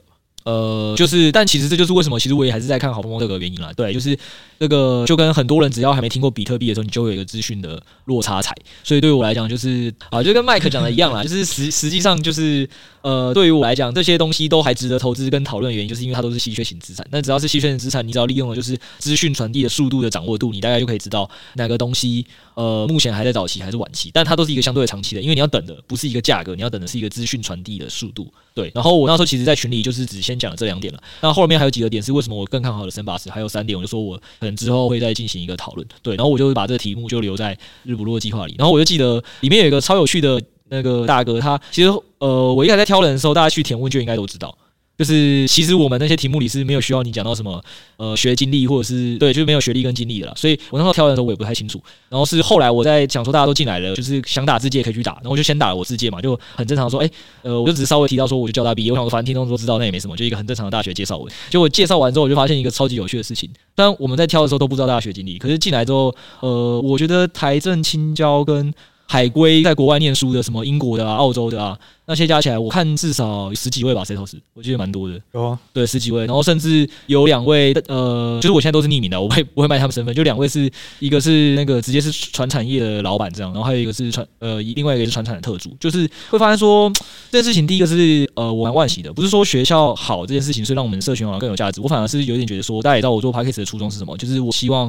[0.50, 3.72] 呃，就是，但其实这就是为什么，其实我也还是在看好 FOMO 这个原因啦。
[3.76, 4.18] 对，就是
[4.60, 8.56] 这个就跟很多人只要还没听过比特币的时候，你就有一个资讯的落差财。
[8.84, 12.68] 所以对于我来讲，就是啊，就跟麦克讲的一样啦， 就是实实际上就是
[13.02, 17.06] 呃，对于我来讲，这些东西都还值得投资跟讨论的原因，就是因为它都是稀缺型资产。
[17.12, 22.26] 那只要是稀缺型资产，你只要利用的就是资讯传递的速度的掌握度，你大概就可以知道哪个东西
[22.60, 28.28] 呃目前还在早期还是晚期，但它都是一个相对的长期的，因为你要等的不是一个价格，你要等的是一个资讯传递的速度。
[28.54, 31.02] 对，然后我那时候其实，在群里就是只先讲了这两点了。
[31.22, 35.88] 那后面还有几个点是为什么我更看好了森巴斯，还有三点，我就说我可能之后会再进行一个讨论。
[36.04, 38.56] 对，然后我就把这个题目就留在日不落计划里。
[38.58, 44.58] 然后我就记得里面有一个超有趣的那个大哥，他其实呃，我一开始在挑人的时候，大家去填问卷应该都知道。
[45.00, 47.64] 就是其实我们那些题目里是没有需要你讲到什么
[47.96, 50.34] 呃学经历或者是对，就是没有学历跟经历的啦。
[50.36, 51.82] 所以我那时候挑的时候我也不太清楚。
[52.10, 57.10] 然后是后来我在想说大家都进来了，就是想打自介可以去打，然后我就先打了我自介嘛，就很正常说，哎，
[57.44, 61.32] 呃，我就只是稍微提到说我就交大毕业，我想说反正听众都知道那也没什么，就一个很正常的大学介绍文。
[61.50, 63.50] 结果介绍完之后，我就发现一个超级有趣的事情。
[63.74, 68.74] 但我们在挑的时候都不知道大学经历，可是进来之后，呃，我觉得台政青交跟
[69.12, 74.04] 海归在国外念书的，什么英国的啊、澳洲的啊，那些加起来，我看至少十几位吧。
[74.04, 75.20] Setos，我记得蛮多的。
[75.34, 76.28] 有啊，对，十几位。
[76.28, 80.14] 然后甚至有两位，呃，就是我现在都是匿名的，我不会不会卖他们身份。
[80.14, 85.76] 就两位是一个是那个直接是传产业的老板这样，然后还有一个是传呃，另外一个是传产的特助。
[85.80, 86.88] 就是会发现说
[87.32, 91.82] 这件事情，第一个是呃，我蛮惋惜的，不是说学校好这件事情，是让我们社群网更有价值。
[91.82, 94.88] 我反而是有点觉得说，大家也知道我做 Podcast 的初衷是什么，就是我希望。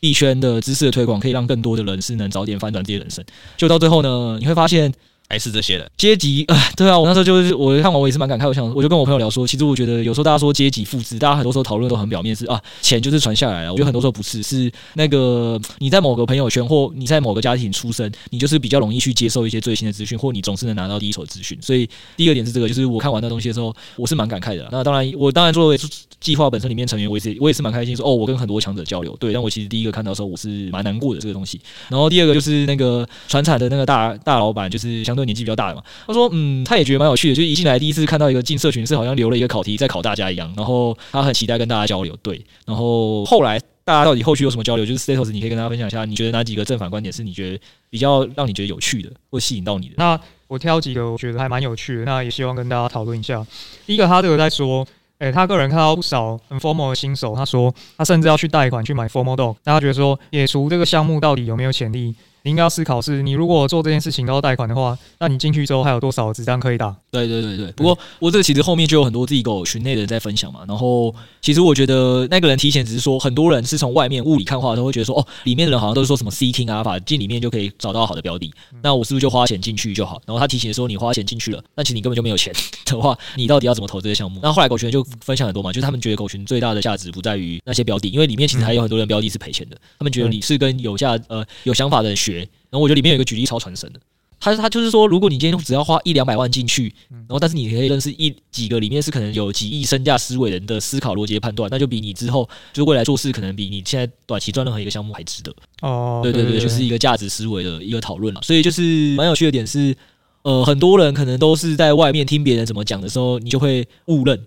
[0.00, 3.24] 币圈的知识的推广，可以让更多的人是能早点翻转自己的人生。
[3.56, 4.92] 就到最后呢，你会发现。
[5.30, 13.72] 还是这些人阶级啊，对啊，我那时候就是我看完我也是蛮感慨，我想我就跟我朋友聊说，其实我觉得有时候大家说阶级复制，大家很多时候讨论都很表面是啊，钱就是传下来了。
[13.72, 21.56] 我觉得很多时候不是，是那个你在某个朋友圈或你在某个家庭出生，你就是比较容易去接受一些最新的资讯，或你总是能拿到第一手资讯。
[21.62, 24.68] 所以第二点是这个，就是我看完那东西的时候，我是蛮感慨的。
[24.72, 25.78] 那当然，我当然作为
[26.18, 29.16] 计划本身里面成员，我也是我也是蛮开心说哦，我跟很多强者交流。
[29.20, 31.60] 对，但我其实第一个看到的时候，我是蛮难过的这个东西。
[31.88, 35.82] 然后第二个就是那个传产的那个大大老板，就是相年纪比较大的嘛。
[36.06, 42.16] 他说：“嗯，他也觉得蛮有趣的，就一进来第一次看到一个进社群是好像留了一个考题在考大家一样，然后他很期待跟大家交流。
[42.22, 44.84] 对，然后后来大家到底后续有什么交流？
[44.84, 49.94] 就是 Setos，你可以跟大家分享一下，你觉得哪几个正反观点是你觉得比较让你觉得有趣的，或吸引到你的？
[49.98, 53.46] 那我挑几个我觉得还蛮有趣的，那也希望跟大家讨论一下。
[53.86, 54.86] 第一个，哈德在说，
[55.18, 66.94] 诶、他个人看到不少很 formal 的新手，他说他甚至要去贷款去买 Formal Dog，那他觉得说野厨这个项目到底有没有潜力？”你应该要思考是，你如果做这件事情都要贷款的话，那你进去之后还有多少子弹可以打？
[67.10, 67.70] 对对对对。
[67.72, 70.60] 不过我这个其实后面就有很多自己狗群内的人在分享嘛。
[70.66, 78.50] 然后其实我觉得那个人提前只是说，很多人是从外面雾里看花，都会觉得说，哦，里面的人好像都是说什么 seeking alpha，进里面就可以找到好的标的。
[78.82, 80.22] 那我是不是就花钱进去就好？
[80.24, 82.54] 然后他提醒说，你花钱进去了，那其实你根本就没有钱
[82.86, 84.40] 的话，你到底要怎么投这个项目？
[84.42, 89.76] 那后来狗群就分享很多嘛，就是他们觉得狗群最大的价值不在于那些标的，因为里面其实还有很多人标的是赔钱的。
[89.98, 92.29] 他们觉得你是跟有价呃有想法的人学。
[92.70, 94.00] 然后我觉得里面有一个举例超传神的，
[94.38, 105.54] 他他就是说，如果你今天只要花一两百万进去，然后但是你可以认识一几个里面是可能有几亿身价思维人的思考逻辑判断，那就比你之后就是未来做事可能比你现在短期赚任何一个项目还值得。
[105.82, 108.40] 哦，对对对，就是一个价值思维的一个讨论了。
[108.42, 109.94] 所以就是蛮有趣的点是，
[110.42, 114.40] 呃，很多人可能都是在外面听别人怎么讲的时候，你就会误认。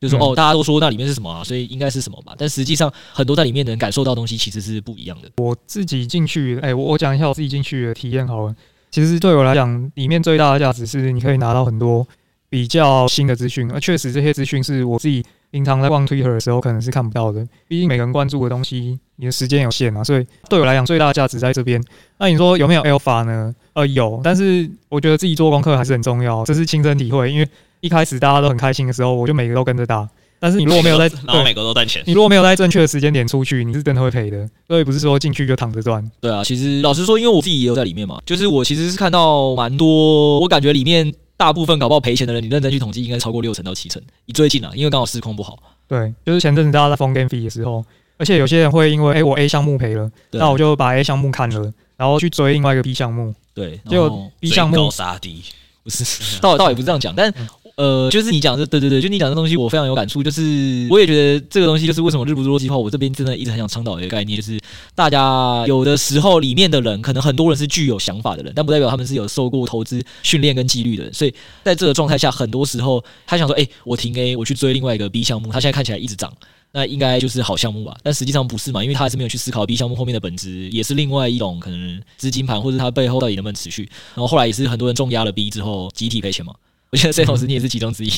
[0.00, 2.32] 就是说，哦，大家都说那里面是什么啊，所以应该是什么吧？
[2.38, 5.28] 但实际上，很多在里面的人感受到的东西其实是不一样的。
[5.38, 8.54] 我自己进去，哎、欸，我我讲一下我自己进去的体验好了。
[8.90, 12.06] 其实对我来讲，里面最大的价值是你可以拿到很多
[12.48, 17.44] 比较新的资讯，而确实这些资讯是我自己平常在逛 Twitter 的时候可能是看不到的。
[17.66, 21.82] 毕竟每个人关注的东西，你的时间有限嘛，所以对我来讲最大的价值在这边。
[22.18, 23.52] 那你说有没有 Alpha 呢？
[23.72, 27.48] 呃，有，但是我觉得自己做功课还是很重要，这是亲身体会，因为。
[27.80, 30.08] 一开始大家都很开心的时候，我就每个都跟着打。
[30.40, 34.48] 但是你如果没有在， 然后每个都赚钱，你如果没有在正确的时间点出去，你是真的会赔的。
[34.68, 36.08] 所以不是说进去就躺着赚。
[36.20, 44.00] 对啊，其实老实说，因为我自己也有在里面嘛，就是我其实是看到蛮多，我感觉里面大部分搞不好赔钱的人，你认真去统计，应该超过六成到七成。
[44.26, 45.58] 你最近啊，因为刚好市况不好。
[45.88, 47.84] 对，就是前阵子大家在疯 game fee 的时候，
[48.16, 53.34] 而且有些人会因为哎、欸、我 A 项目赔了，那我就把 A 项目砍了，然后去追另外一个 B 项目。
[53.52, 55.42] 对，就 B 项目高杀低，
[55.82, 56.04] 不是，
[56.40, 57.34] 倒倒也不是这样讲，但。
[57.78, 60.20] 呃，就是你讲的，对对对，就你讲的东西，我非常有感触。
[60.20, 64.58] 就是我也觉得这个东西，就是为什么日不落计划，我这边真的一直很想倡导一个概念，就是
[64.96, 71.14] 大家有的时候里面的人，可能很多人是具有想法的人，但不代表他们是有受过投资训练跟纪律的人。
[71.14, 76.32] 所以在这个状态下，很多时候他想说，哎、我停 A，我去追另外一个 B 项目，他现在看起来一直涨，
[76.72, 77.96] 那应该就是好项目吧？
[78.02, 83.88] 但实际上不是嘛，因为他还是没有去思考 B 项目后面的本质，也是另外一种可能资金盘，或者他背后到底能不能持续。
[84.16, 86.52] 然后后来也是很多人重压了 B 之后集体赔钱嘛。
[86.90, 88.12] 我觉得 Setos 你也是其中之一。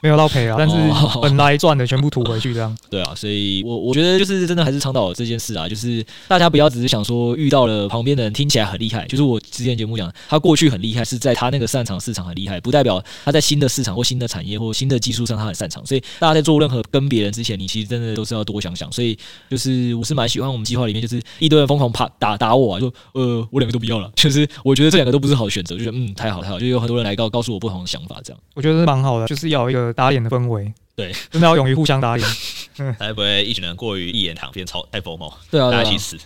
[0.00, 0.76] 没有到赔啊，但是
[1.20, 2.76] 本来赚的全部吐回去这样。
[2.88, 15.84] 对啊，所以我我觉得就是真的还是倡导这件事啊，就是大家不要只是想说遇到了旁边的人听起来很厉害，就是我之前节目讲，他过去很厉害，是在他那个擅长市场很厉害，不代表他在新的市场或新的产业或新的技术上他很擅长。
[15.84, 18.90] 所以大家在做任何跟别人之前，你其实真的都是要多想想。
[18.92, 19.18] 所以
[19.50, 30.72] 就是我是蛮喜欢我们计划里面就是一堆人疯狂啪打打我啊，说呃我两个都不要了，就是我觉得这两个都不是好的选择，就觉得嗯太好太好，就有很多人来告告诉我不同的想法，这样我觉得是蛮好的，就是要有一个打脸的氛围。
[30.94, 32.28] 对，真的要勇于互相打脸，
[32.98, 35.32] 才不会一群人过于一言堂，变超太疯魔。
[35.48, 36.18] 对啊，大家一起死。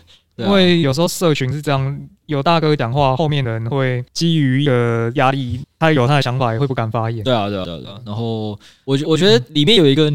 [0.47, 7.23] 因为有时候社群是这样，有大哥讲话，后面的人会基于一个压力，他有他的想法，也会不敢发言。
[7.25, 8.01] 对啊，对啊，对啊。
[8.05, 10.13] 然后我觉我觉得里面有一个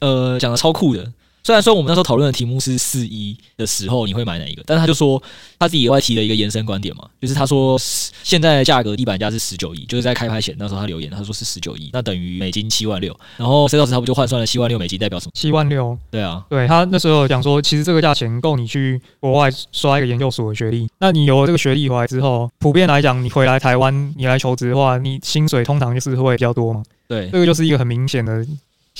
[0.00, 1.12] 呃讲的超酷的。
[1.42, 5.22] 虽然说我们那时候讨论的题目是四一的时候你会买哪一个，但是他就说
[5.58, 7.78] 他自己额外提了一个延伸观点嘛，就是他说
[8.22, 15.32] 现在价格地板价是十九亿，就是在开拍前那时候他留言他说是十九亿，那等于美金七万六，然后 C 老师他不就换算了七万六美金代表什么？
[15.34, 28.46] 七万六，对啊，对他那时候讲说其实这个价钱够你去国外刷一个研究所的学历，那你有了这个学历回来之后，普遍来讲你回来台湾你来求职的话，你薪水通常就是会比较多嘛，对，这个就是一个很明显的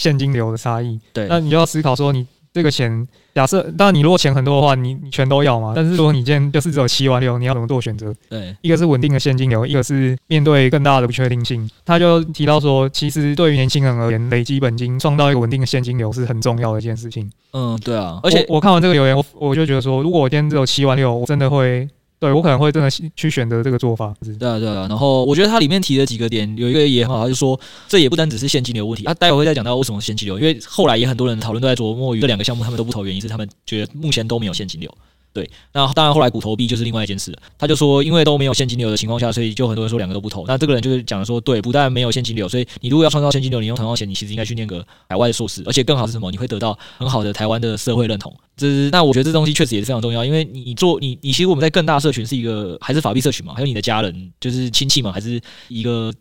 [0.01, 2.27] 现金流的差异，对，那你就要思考说你。
[2.53, 5.73] 这个钱，假设当然你如果钱很多的话，你你全都要嘛。
[5.73, 8.13] 但是说你今天就是只有七万六，你要怎么做选择？
[8.29, 11.71] 对，一个是稳定的现金流，一个是面对更大的不确定性。
[11.85, 17.31] 他就提到说，其实对于年轻人而言，累积本金创造一个稳定的现金流是很重要的一件事情。
[17.53, 18.19] 嗯，对啊。
[18.25, 21.89] 而且我，我看完这个留言，我我就觉得说，如果我今天只有七万六，我真的会。
[22.21, 24.15] 对，我可能会真的去选择这个做法。
[24.39, 24.87] 对啊，对啊。
[24.91, 29.05] 然后我觉得它里面提的几个点，有一个也很好，就是说这也不单只是现金流问题。
[29.05, 34.95] 他、待会会再讲到为什么现金流，因为后来也很多人讨论都在琢磨于这两个项目，他们都不投，原因是他们觉得目前都没有现金流。
[35.33, 37.39] 对，那当然后来股投币就是另外一件事了。
[37.57, 40.45] 他就说，因为都没有现金流的情况下，所以就很多人说两个都不投。
[40.47, 46.31] 那这个人就是讲说，对，不但没有现金流，所以你如果要创造现金流，你用同样钱，你其实应该去念个海外的硕士，而且更好是什么？
[46.31, 48.35] 你会得到很好的台湾的社会认同。
[48.57, 56.13] 这是那我觉得这东西确实也是非常重要，因为你做你你其实我们在更大社群是一个还是法币社群嘛，还有你的家人就是亲戚嘛，还是一个。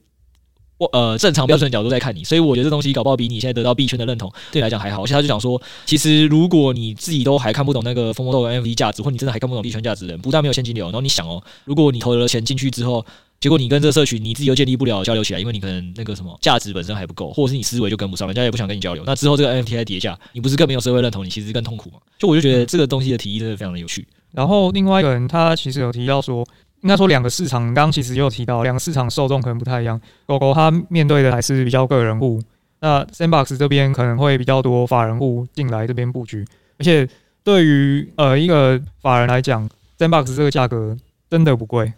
[0.80, 5.04] 我呃正常标准的角度在看你，所以我觉得这东西搞不好比你现在得到币圈的认同对你来讲还好。
[5.04, 13.06] 而且他就讲说，其实如果你自己都还看不懂那个风魔豆的 NFT 价值，或你真的还看不懂币圈价值的人，不但没有现金流，然后你想哦，如果你投了钱进去之后，
[13.42, 19.04] 结果你跟这个社群你自己又建立不了交流起来，因为你可能那个什么价值本身还不够，或者是你思维就跟不上，人家也不想跟你交流。
[19.06, 21.98] 那之后这个 NFT 在叠价，你不是更没有社会认同，你其实更痛苦嘛？
[22.18, 24.08] 就我就觉得这个东西的提议真的非常的有趣。
[24.32, 26.48] 然后另外一个人他其实有提到说。
[26.82, 30.00] 应该说两个市场，刚刚其实也有提到，两个市场受众可能不太一样。
[30.26, 32.42] 狗狗它面对的还是比较个人户，
[32.80, 36.46] 那 Sandbox 这边可能会比较多法人户进来这边布局。
[36.78, 37.08] 而且
[37.44, 40.96] 对于呃一个法人来讲，Sandbox 这个价格
[41.30, 41.92] 真的不贵，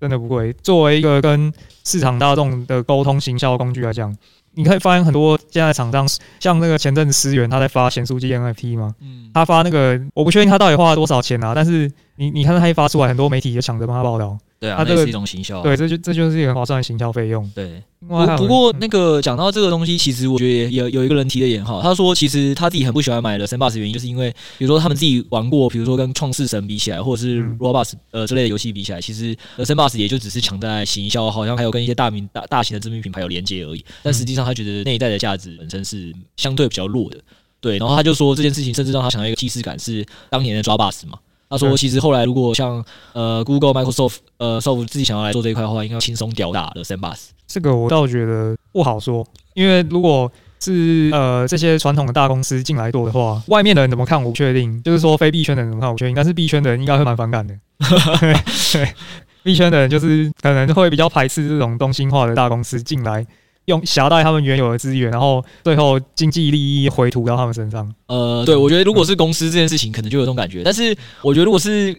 [0.00, 0.52] 真的不贵。
[0.54, 1.52] 作为一个跟
[1.84, 4.16] 市场大众的沟通行销工具来讲。
[4.56, 6.06] 你可以发现很多现在厂商，
[6.38, 14.38] 像那个前阵子思源他在发咸酥鸡 NFT 嘛，嗯，他发那个我不确定他到底花了多少钱啊，但是你你看他一发出来，很多媒体就抢着帮他报道。
[14.60, 15.60] 对啊，他这个是一种行销。
[15.62, 17.50] 对，这就这就是一个很划算的行销费用。
[17.54, 33.84] 对，不不过那个讲到这个东西，其实我觉得有有一个人提的也很好，他说其实他自己很不喜欢买的 Sandbox 原因，就是因为比如说他们自己玩过，比如说跟创世神比起来，或者是 Roblox 呃之类的游戏比起来，其实 Sandbox 也就只是抢在行销，好像还有跟一些大名大大型的知名品牌有连接而已。
[34.02, 37.18] 但实际上他觉得那一代的价值本身是相对比较弱的。
[37.60, 41.18] 对，然后他就说这件事情甚至让他想到一个既视感，是当年的抓 Bus 嘛。
[41.48, 47.28] 他说：“其实后来如果像呃 Google、Microsoft、呃 Soft 自己想要来做这一块的话，应该轻松吊打的 Sandbox。
[47.46, 50.30] 这个我倒觉得不好说，因为如果
[50.60, 54.82] 是呃这些传统的大公司进来做的话，外面的人怎么看我不确定。
[54.82, 57.54] 就是说非币圈的人怎么看我不确定，但是币圈的人应该会蛮反感的。
[58.72, 58.94] 对，
[59.42, 63.24] 币圈的人就是可能会比较排斥这种东西化的大公司进来。”
[63.66, 67.94] 用挟带他们原有的资源，然后最后经济利益回吐到他们身上。
[68.06, 70.62] 呃，对，我觉得如果是公司这件事情，可能就有这种感觉。
[70.62, 71.94] 但是我觉得如果是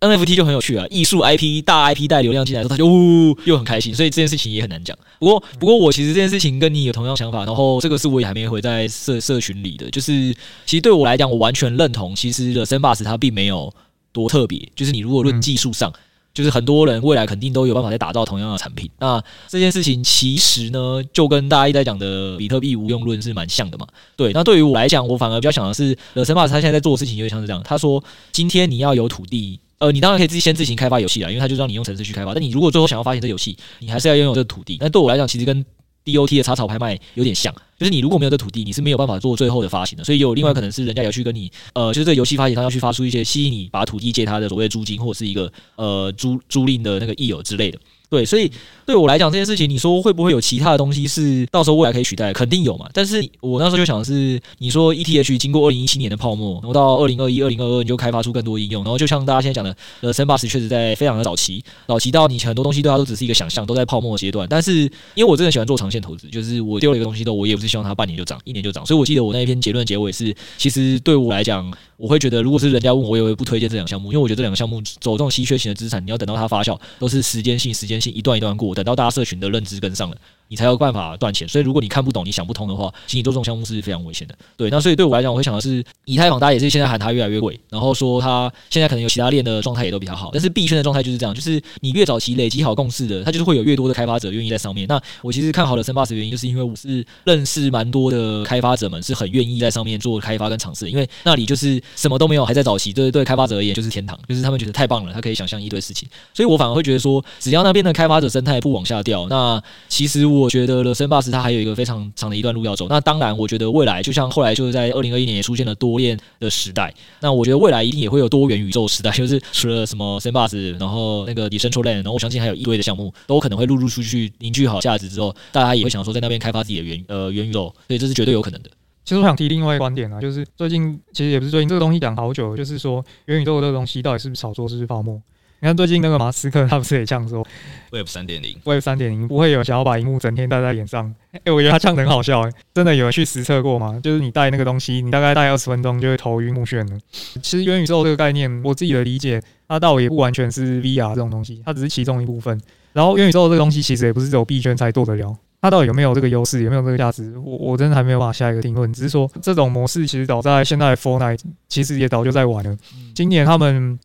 [0.00, 4.96] NFT 就很有趣啊，艺术 IP 大 IP 带流量进来的时候，他就呜又很开心，所以这件事情也很难讲。
[5.18, 13.70] 不过，不过我其实这件事情跟你有同样想法，然后这个是我也还没回在社社群里的，就是其实对我来讲，我完全认同，其实的 Sandbox 它并没有
[14.10, 15.90] 多特别，就是你如果论技术上。
[15.90, 16.00] 嗯
[16.32, 18.90] 就是很多人未来肯定都有办法再打造同样的产品。
[18.98, 23.86] 那这件事情其实呢，就跟大家一直在讲的比特币无用论是蛮像的嘛。
[24.16, 27.62] 对，那对于我来讲，我反而比较想的是呃，神马他现在在做的事情有点像是这样。
[27.64, 32.32] 他说，今天你要有土地，呃，你当然可以自己先自行开发游戏啊，因为他就让你用程式去开发。
[32.32, 34.78] 但你如果最后想要发行这游戏，你还是要拥有这个土地。
[34.80, 35.64] 那对我来讲，其实跟
[36.10, 40.04] DOT 的插草拍卖有点像，就是你如果没有这土地，你是没有办法做最后的发行的。
[40.04, 47.78] 所以有另外可能是人家也要去跟你，呃，就是这游戏发行商要去发出一些吸引你把土地借他的所谓租金或者是一个呃租租赁的那个益友之类的。
[48.10, 48.50] 对，所以
[48.84, 52.32] 对我来讲这件事情，你说会不会有其他的东西是到时候未来可以取代？
[52.32, 52.88] 肯定有嘛。
[52.92, 64.44] 但是我那时候就想的是，你说 ETH 经过二零一七年的泡沫，然后到二零二一、二零二二，你就开发出更多应用，然后就像大家现在讲的，呃 s a n b o x 确实在非常的早期，早期到你很多东西对它都只是一个想象，都在泡沫阶段。
[64.50, 64.82] 但是
[65.14, 68.84] 因为我真的喜欢做长线投资，就是我丢了一个东西都，我也不是希望它半年就涨，一年就涨。
[68.84, 80.16] 所以我记得我那一篇结论结尾是，其实对我来讲，我会觉得如果是人家问我，我也会不推荐这两个项目，因为我觉得这两个项目走这种稀缺型的资产，你要等到它发酵，都是时间性、时间性一段一段过，等到大家社群的认知跟上了。
[80.48, 84.34] 你才有办法赚钱，所以如果你看不懂、你想不通的话，其实你做这种项目是非常危险的。
[84.56, 94.88] 对，那所以对我来讲，我会想的是，以太坊大家也是现在喊它越来越贵，然后说它现在可能有其他链的状态也都比较好，但是币圈的状态就是这样，就是你越早期累积好共识的，它就是会有越多的开发者愿意在上面。
[94.88, 111.20] 那我其实看好的 s a n b o 原因，就是因为我是认识蛮多的开发者们是很愿意在上面做开发跟尝试，因为那里就是什么都没有，还在早期，对对，开发者而言就是天堂，就是他们觉得太棒了，他可以想象一堆事情，所以我反而会觉得说，只要那边的开发者生态不往下掉，那其实我觉得了 Sandbox。
[111.20, 112.86] 是它还有一个非常长的一段路要走。
[112.88, 116.94] 那当然，我觉得未来就像后来就是在二零二一年也出现了多链的时代。
[117.20, 128.70] 那我觉得未来一定也会有多元宇宙时代，就是除了什么 Sandbox，然后那个 Decentraland，然后我相信还有一堆的项目都可能会陆陆续续凝聚好价值之后，大家也会想说在那边开发自己的元呃元宇宙，所以这是绝对有可能的。
[129.04, 135.20] 其实我想提另外一个观点啊，就是最近其实也不是最近这个东西讲好久，就是说元宇宙这个东西到底是不是炒作，是不是泡沫？
[135.62, 137.46] 你看最近那个马斯克，他不是也呛说
[137.90, 141.14] ，Web 三点零，Web 三点零不会有想要把荧幕整天戴在脸上。
[141.32, 144.00] 哎、欸，我觉得他呛得很好笑、欸，真的有人去实测过吗？
[144.02, 146.98] 就是你戴那个东西，你大概戴二十分钟就会头晕目眩了。
[147.42, 149.38] 其实元宇宙这个概念，我自己的理解，
[149.68, 152.58] 它倒也不完全是 VR 这种东西，它只是其中一部分。
[152.94, 158.92] 然后元宇宙这个东西其实也不是只有币圈才做得了，它到底有没有这个优势，有没有这个价值，我我真的还没有办法下一个定论。
[158.92, 162.76] 只是说这种模式其实早在现在 Fortnite 其实也早就在玩了。
[163.14, 163.98] 今年他们。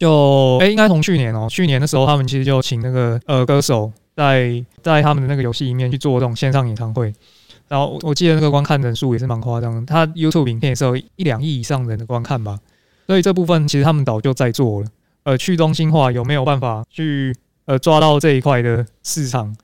[0.00, 7.14] 就诶、欸，应该从去年哦、喔，去年的时候，他们其实就请那个呃歌手在在他们的那个游戏里面去做这种线上演唱会，
[7.68, 12.58] 然后我记得那个观看人数也是蛮夸张的，他 YouTube 影片也是有一两亿以上人的观看吧，
[13.06, 14.88] 所以这部分其实他们早就在做了。
[15.22, 17.34] 呃，去中心化有没有办法去
[17.64, 19.56] 呃抓到这一块的市场？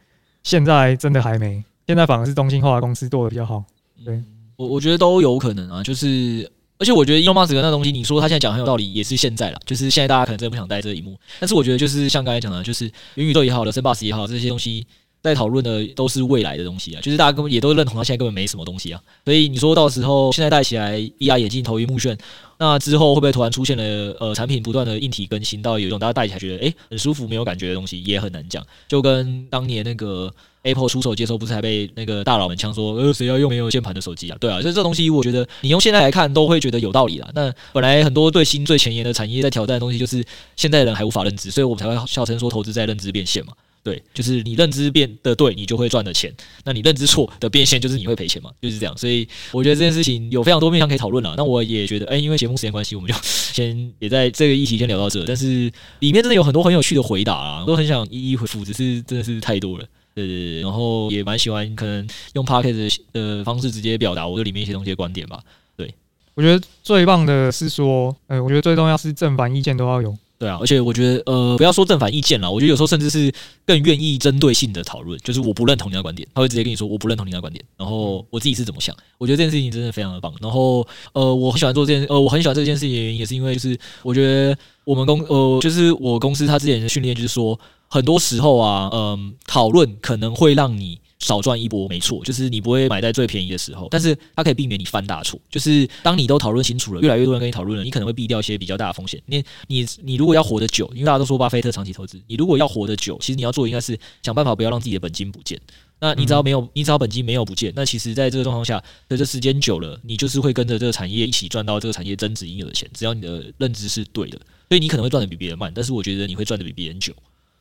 [0.42, 3.64] 现在真的还没，现在反而是中心化的公司做的比较好。
[4.04, 4.22] 对，
[4.56, 6.50] 我我觉得都有可能啊，就是。
[6.78, 9.58] 而且我觉得 Elon Musk 那东西，你说他现在讲很有道理，也是现在了。
[9.64, 14.84] 就是现在大家可能真的不想待这一幕，但是我觉得就是像刚才讲的，就是元宇宙也好的，Sandbox 也好，这些东西
[15.22, 17.00] 在讨论的都是未来的东西啊。
[17.00, 19.00] 就是大家根本也都认同，他现在根本没什么东西啊。
[19.24, 22.18] 所以你说到时候现在戴起来 VR 眼镜头晕目眩，
[22.58, 28.66] 那之后会不会突然出现了呃产品不断的硬体更新，到有一种大家戴起来觉得诶、很舒服没有感觉的东西，也很难讲。
[28.88, 30.32] 就跟当年那个。
[30.62, 34.36] Apple 出手接收不是还被那个大佬们呛说，呃，谁要用没有键盘的手机啊？
[34.40, 37.28] 对啊，所以这东西我觉得你用现在来看都会觉得有道理啦。
[37.34, 40.24] 那本来很多最新最前沿的产业在挑战的东西，就是
[40.56, 43.52] 现在人还无法认知，所以我们才会笑称说投资在认知变现嘛。
[43.84, 46.30] 对，就是你认知变得对，你就会赚的钱；
[46.64, 48.96] 那你认知错的变现，就是你会赔钱嘛，就是这样。
[48.96, 51.34] 所以我觉得这件事情有非常多面向可以讨论了。
[51.36, 53.18] 那我也觉得，哎，因为节目时间关系，我们就
[53.52, 55.24] 先也在这个议题先聊到这。
[55.24, 59.84] 但是里面真的有很多很有趣的回答啊，都很想一一回复，只是真的是太多了。
[60.14, 65.40] 对对对，然后也蛮喜欢可能用 podcast 的方式直接表达我对里面一些东西的观点吧。
[65.76, 65.94] 对，
[66.34, 70.16] 我觉得最棒的是说，呃，我觉得最重要是正反意见都要有。
[70.42, 73.32] 对啊，而且我觉得，呃，不要说正反意见了，我觉得有时候甚至是
[73.64, 78.92] 更愿意针对性的讨论，就是我不认同你的观点，他会直接跟你说我不认同你的观点，然后我自己是怎么想。
[79.18, 80.34] 我觉得这件事情真的非常的棒。
[80.40, 87.56] 然后，呃，我很喜欢做这件，呃，我很喜欢这件事情也是因为，就是我觉得我们公，呃，就是我公司他之前的训练就是说。
[87.92, 95.40] 很多时候啊，嗯，讨论可能会让你少赚一波，没错，就是你不会买在最便宜的时候，但是它可以避免你犯大错。
[95.48, 99.22] 就是当你都讨论清楚了，越来越多人跟你讨论了，你可能会避掉一些比较大的风险。
[99.26, 105.58] 你你你如果要活得久，因为大家都说巴菲特长期投资，你如果要活得久，其实你要做的应该是想办法不要让自己的本金不见。
[106.00, 112.90] 那你只要没有，你只要本金没有不见，那其实在这个状况下，随着时间久了，你就是会跟着这个产业一起赚到这个产业增值应有的钱。
[112.92, 114.36] 只要你的认知是对的，
[114.68, 117.14] 所以你可能会赚得比别人慢，但是我觉得你会赚得比别人久。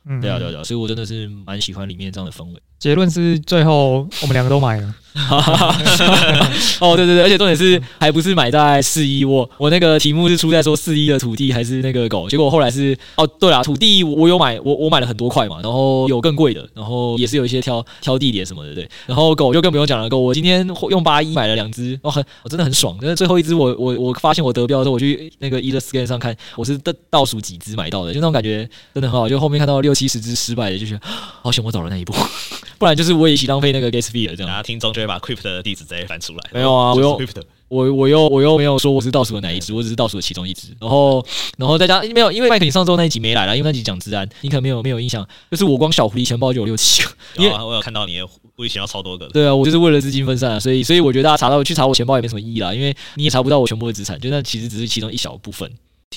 [0.04, 2.60] 嗯，对啊，对啊，对啊，所以我真的是蛮喜欢里面这样的氛围。
[2.78, 4.94] 结论是最后我们两个都买了。
[6.80, 18.88] 哦，对对对，而且重点是还不是买在四一，我我那个题目是出在说四一的土地还是那个狗，结果后来是哦，对啦，土地我有买，我我买了很多块嘛，然后有更贵的，然后也是有一些挑挑地点什么的，对。
[19.06, 31.00] 然后狗就更不用讲了，狗我今天用八一买了两只，哦很我真的很爽，但是最后一只我我我发现我得标的时候，我去那个 Etherscan 上看，我是倒倒数几只买到的，就那种感觉真的很好，就后面看到六七十只失败的，就觉得
[31.42, 32.14] 好险我走了那一步，
[32.78, 34.48] 不然就是我也一起浪费那个 gas fee 了，这样。
[34.52, 36.50] 大家听众会把 Crypt 的地址直接翻出来。
[36.52, 37.18] 没有啊，我用
[37.68, 40.68] 我我又我又没有说我是倒数的哪一只，我只是倒数的其中一只。
[40.78, 41.24] 然后
[41.56, 47.10] 然后再加没有，因为麦克你上周那一集没来了，因为那集讲治安，你可能没有没有印象，就是我光小狐狸钱包就有六七个，
[47.42, 49.26] 因为我有看到你的狐狸钱包超多个。
[49.28, 55.70] 对啊，我就是为了资金分散啊，所以所以我觉得大家查到去查我钱包也没什么意义啦，因为你也查不到我全部的资产，就那其实只是其中一小部分。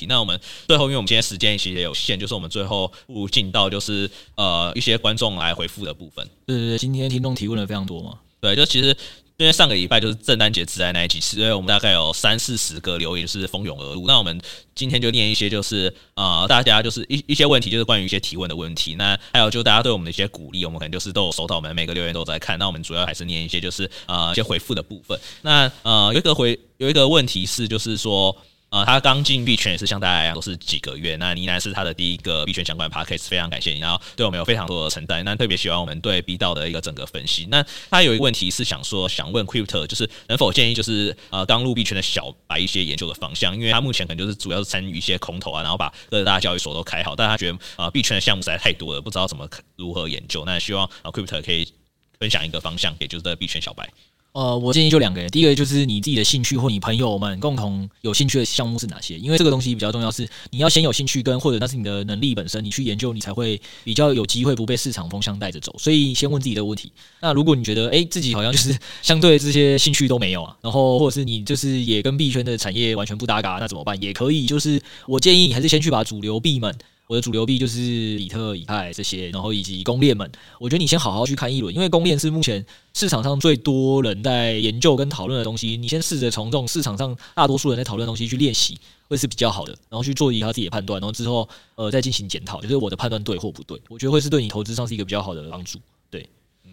[0.09, 6.27] 那我们最后，因为我们今天时间其实也有限，就是我们最后不如进到就是呃一些观众来回复的部分。
[6.45, 8.15] 对对对，今天听众提问的非常多嘛。
[8.45, 8.95] 对，就其实
[9.37, 14.05] 因为上个礼拜就是圣诞节之爱那一集，所以我们大概有三四十个留言是蜂拥而入。
[14.07, 14.39] 那我们
[14.75, 18.95] 今天就念一些，就是呃大家就是一一些问题，就是关于一些提问的问题。
[18.95, 22.57] 那还有就大家对我们的一些鼓励，我们可能就是都有收到，我们每个留言都在看。
[22.59, 25.19] 那我们主要还是念一些就是呃一些回复的部分。
[25.41, 28.35] 那呃有一个回有一个问题是，就是说。
[28.69, 31.15] 呃，他刚进币圈也是像大家一样都是几个月。
[31.15, 35.23] 那呢喃是他的第一个币圈相关 podcast，非常感谢你，然后对我们有非常多的承担。
[35.23, 37.47] 那特别喜欢我们对 B 道的一个整个分析。
[37.49, 43.55] 那他有一个问题是想说，想问 Crypto，就是能否建议就是呃刚入币圈的小白一些研究的方向？
[43.55, 49.47] 因为他目前可能就是主要是参与一些空投啊，然后把各大交易所都开好，但他觉得呃币圈的项目实在太多了，不知道怎么
[49.77, 50.43] 如何研究。
[50.45, 51.71] 那希望呃 Crypto 可以
[52.19, 53.89] 分享一个方向，给就是币圈小白。
[54.35, 59.17] 呃，我建议就两个，第一个就是你自己的兴趣或你朋友们共同有兴趣的项目是哪些？
[59.17, 65.73] 因为这个东西比较重要，是你要先有兴趣跟或者那是你的能力本身，你去研究，你才会比较有机会不被市场风向带着走。
[65.79, 66.91] 所以先问自己的问题。
[67.21, 73.97] 那如果你觉得诶自己好像就是相对这些兴趣都没有啊，然后或者是你就是也跟币圈的产业完全不搭嘎，那怎么办？
[74.03, 76.77] 也可以，就是我建议你还是先去把主流币们。
[77.07, 77.79] 我的主流币就是
[78.17, 80.29] 比特、以太这些，然后以及公链们。
[80.59, 85.77] 我觉得你先好好去看一轮，因为公链是目前市场上最多人在研究跟讨论的东西。
[85.77, 88.77] 你先试着从这种市场上大多数人在讨论的东西去练习，
[89.07, 89.71] 会是比较好的。
[89.89, 93.79] 然后去做一下自己的判断，然后之后呃再进行检讨，就是我的判断对或不对。
[93.87, 95.79] 我觉得会是对你投资上是一个比较好的帮助。
[96.09, 96.27] 对，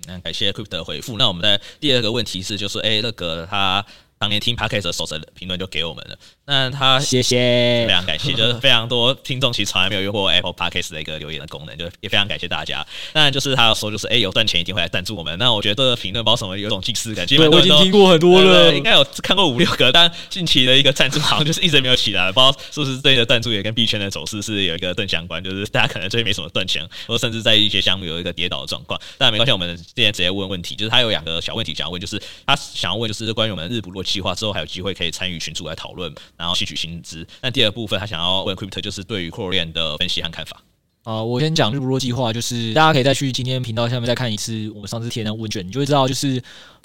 [0.08, 1.18] 嗯，感谢 Crypto 的回复。
[1.18, 3.84] 那我们的第二个问题是，就是哎，那个他
[4.18, 6.16] 当年听 Podcast 的时候的评论就给我们了。
[6.44, 12.84] 那他谢谢，非常感谢，就是非常多听众其实从来没有用过 Apple Podcast 的一个留言的功能，就也非常感谢大家。
[13.12, 15.38] 那就是他有说，就是哎、欸，有赚钱一定会来赞助我们。
[15.38, 29.00] 那我觉得这个评论包什么有种近似感，对，我已经听过很多了，应该有看过五六个，但近期的一个赞助好像就是一直没有起来，不知道是不是这个赞助也跟币圈的走势是有一个正相关，就是大家可能最近没什么赚钱，或者甚至在一些项目有一个跌倒的状况。
[29.16, 37.26] 但没关系，我们今天直接问问题，就是他有两个小问题想要问，就是他想要问就是关于我们日不落计划之后还有机会可以参与群组来讨论，然后吸取薪资。
[37.40, 40.62] 那第二部分，他想要问 Crypto，就是对于区块链的分析和看法。
[41.04, 46.40] 啊、呃，我先讲日不落计划，就是大家可以再去今天频道下面再看一次我们上次填的问卷，你就会知道，就是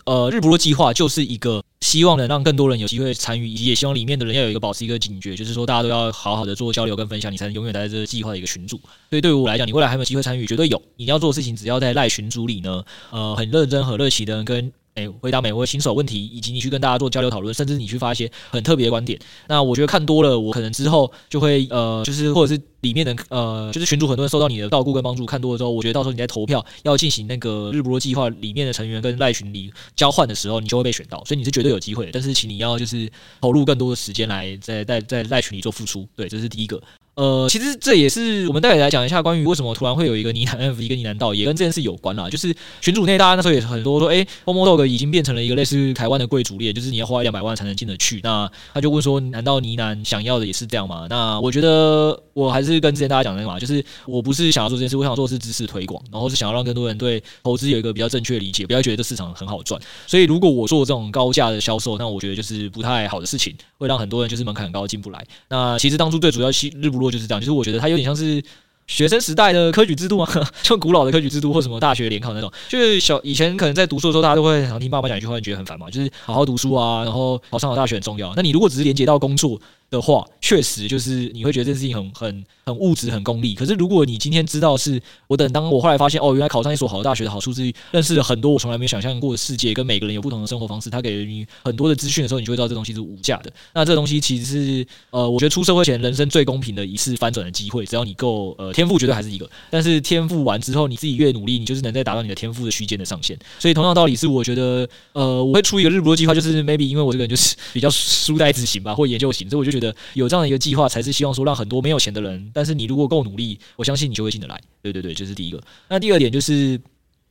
[0.06, 8.78] 呃，日不落计划就是一个希望能让更多人有机会参与，也希望里面的人要有一个保持一个警觉，就是说大家都要好好的做交流跟分享，你才能永远待在这个计划的一个群组。
[9.10, 10.48] 所以对于我来讲，你未来还有没有机会参与？
[10.48, 10.82] 绝对有。
[10.96, 14.74] 你要做的事情，只要在赖群组里呢，呃，很认真、很热情的跟。
[14.98, 19.18] 诶，回答每位新手问题，以及你去跟大家做交流讨论，甚至你去发一些很特别的观点。
[19.48, 22.62] 那我觉得看多了，我可能之后就会呃，就是或者是。
[22.82, 32.12] 里面的呃，就是群主很多人收到你的照顾跟帮助，看多了之后，我觉得到时候你在投票要进行那个日不落计划里面的成员跟赖群里交换的时候，你就会被选到，所以你是绝对有机会的。
[32.14, 36.80] 但是请你要就是投入更多的时间来在在在赖群里做付出，对，这是第一个。
[37.18, 42.30] 呃，其实这也是我们待会来讲一下关于为什么突然会有一个呢喃 F 一个呢喃道，也跟这件事有关啦。
[42.30, 48.22] 就是群组内大家那时候也是很多说，诶，Momo Dog 已经变成了一个类似台湾的贵族猎，就是你要花两百万才能进得去。
[48.22, 51.08] 那他就问说，难道呢喃想要的也是这样吗？
[51.10, 59.82] 那我觉得我还是跟之前大家讲的那个嘛，就是我不是想要做这件事，我想做的是知识推广，然后是想要让更多人对投资有一个比较正确的理解，不要觉得这市场很好赚。
[60.06, 65.26] 所以如果我做这种高价的销售，那我觉得就是不太好的事情，会让很多人就是门槛很高进不来。
[65.50, 68.42] 那其实当初最主要日不落就是这样，就是我觉得它有点像是
[68.88, 70.28] 学生时代的科举制度嘛，
[70.64, 78.34] 像古老的科举制度或什么大学联考那种，就是小以前可能在读书的时候，大家都会常听爸爸讲一句话，你觉得很烦嘛，就是好好读书啊，然后考上好大学很重要。
[78.36, 83.56] 那你如果只是连接到工作的话，确实就是你会觉得这件事情很很很物质、很功利。
[83.56, 93.52] 可是如果你今天知道是我等当我后来发现哦，原来考上一所好的大学的好处是认识了很多我从来没有想象过的世界，跟每个人有不同的生活方式，他给了你很多的资讯的时候，你就会知道这东西是无价的。
[93.74, 97.86] 那这东西其实是呃，我觉得出社会前人生最公平的一次翻转的机会。
[97.86, 99.50] 只要你够呃天赋，绝对还是一个。
[99.70, 103.38] 但是天赋完之后，你自己越努力，你就是能再达到你的天赋的区间的上限。
[103.60, 114.60] 所以同样道理是，我觉得呃，我会出一个日不落计划，就是 maybe 因为我这个人就是比较书呆子型吧，或研究型，所以我就觉得觉得有这样的一个计划，才是希望说让很多没有钱的人，但是你如果够努力，我相信你就会进得来。
[114.82, 115.62] 对对对，这、是第一个。
[115.90, 116.80] 那第二点就是，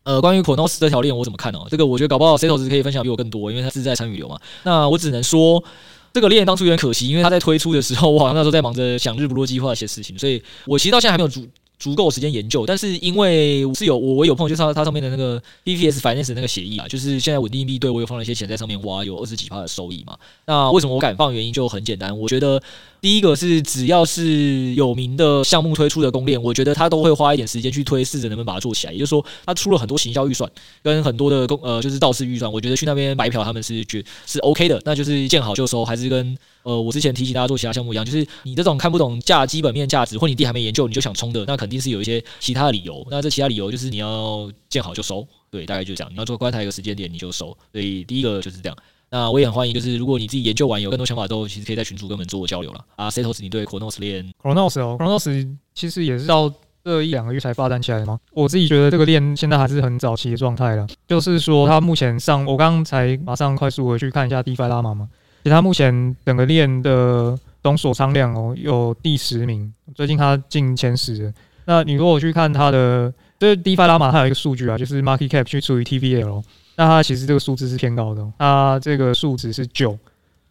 [0.05, 4.38] 呃，关于 Cronos 这条链，我怎么看呢、这个我觉得搞不好 Setos 可以分享比我更多，因为他是在参与流嘛。
[4.62, 5.62] 那我只能说，
[6.12, 11.47] 这个链当初有点可惜，因为他在推出的时候，我好像那时候在忙着想日不落计划一些事情，所以我其实到现在还没有主
[11.79, 20.16] 足够时间研究，但是因为是有我我有朋友就是他他上面的那个 BPS Finance 的那个协议啊，就是现在稳定币对我有放了一些钱在上面挖，有二十几趴的收益嘛。
[20.47, 21.33] 那为什么我敢放？
[21.33, 22.62] 原因就很简单，我觉得
[23.01, 28.92] 第一个是只要是有名的项目推出的公链，我觉得他都会花一点时间去推，试着能不能把它做起来。
[28.92, 30.51] 也就是说，他出了很多行销预算
[30.82, 36.36] 跟很多的公呃就是造势预算，我觉得去那边白嫖他们是觉是 OK 的，那就是见好就收，还是跟。
[36.62, 43.07] 呃，我之前提醒大家做其他项目一样，就是你这种看不懂价基本面价值，或你弟还没研究你就想冲的，那肯定是有一些其他的理由。
[43.09, 46.12] 那这其他理由就是你要见好就收，对，大概就是这样。
[46.12, 48.76] 你要做观察一个时间点你就收，所以第一个就是这样。
[49.11, 52.84] 那我也很欢迎，就是如果你自己研究完有更多想法之后，其实可以在群组跟我们做交流了。
[52.96, 56.52] 啊，Setos，你对 Chronos 链？Chronos 哦，Chronos 其实也是到
[56.84, 58.18] 这一两个月才发展起来的吗？
[58.32, 65.09] 我自己觉得这个链现在还是很早期的状态了，就是说它目前上，我刚才马上快速回去看一下 DeFi Llama 嘛。
[65.42, 71.32] 其实它目前整个链的总锁仓量哦，有第十名，最近它进前十。
[71.64, 76.42] 那你如果去看它的，就是 DeFi Llama 它有一个数据啊，就是 Market Cap 去除以 TVL，
[76.77, 79.99] 那它其实这个数字是偏高的，它这个数值是九，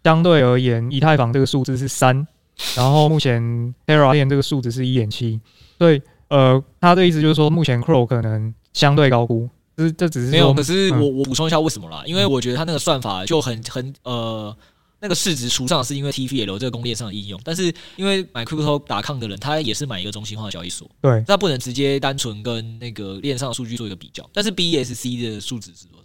[0.04, 2.28] 相对而言，以太坊这个数字是三，
[2.76, 3.42] 然后目前
[3.86, 5.40] Terra 链这个数值是一点七，
[5.78, 14.56] 所以呃，他的意思就是说，目前 Crow 可能相对高估，这这只是没有，可是我我补充一下为什么啦，因为我觉得它那个算法就很很呃。
[15.02, 24.28] 那个市值除上是因为 TVL 这个公链上的应用，但是因为买 Crypto 打抗的人，他也是买一个中心化的交易所，对，那不能直接单纯跟那个链上的数据做一个比较。
[24.34, 26.05] 但是 BSC 的数值是多少？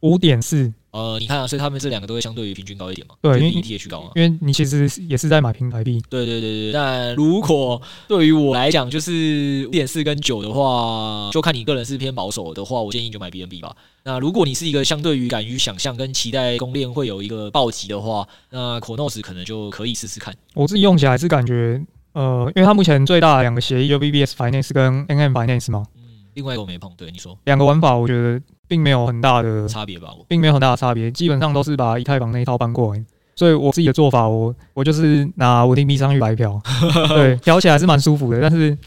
[0.00, 0.72] 五点四。
[0.92, 3.14] 呃，你看啊，所以他们这两个都会相对于平均高一点嘛？
[3.22, 4.10] 对，因为 ETH 高嘛。
[4.16, 6.02] 因为你其实也是在买平台币。
[6.10, 6.72] 对对对对。
[6.72, 13.72] 但如果对于我来讲，就是五点四跟九的话，就看你个人是偏保守的话，我建议就买 BNB 吧。
[14.02, 20.34] 那如果你是一个相对于敢于想象跟期待公链会有一个暴击的话，那 Cronos 可能就可以试试看。
[20.54, 21.80] 我自己用起来是感觉，
[22.14, 25.84] 呃，因为它目前最大的两个协议就 BBS Finance 跟 NM Finance 嘛。
[25.94, 26.02] 嗯，
[26.34, 26.90] 另外一个我没碰。
[26.96, 27.38] 对，你说。
[27.44, 28.42] 两个玩法，我觉得。
[28.70, 33.04] 并没有很大的差别吧，并没有很大的差别，基本上都是把以太坊那一套搬过来，
[33.34, 36.62] 所以我自己的做法，我我就是拿稳定币上去白嫖，
[37.10, 38.40] 对，嫖起来是蛮舒服的。
[38.40, 38.78] 但是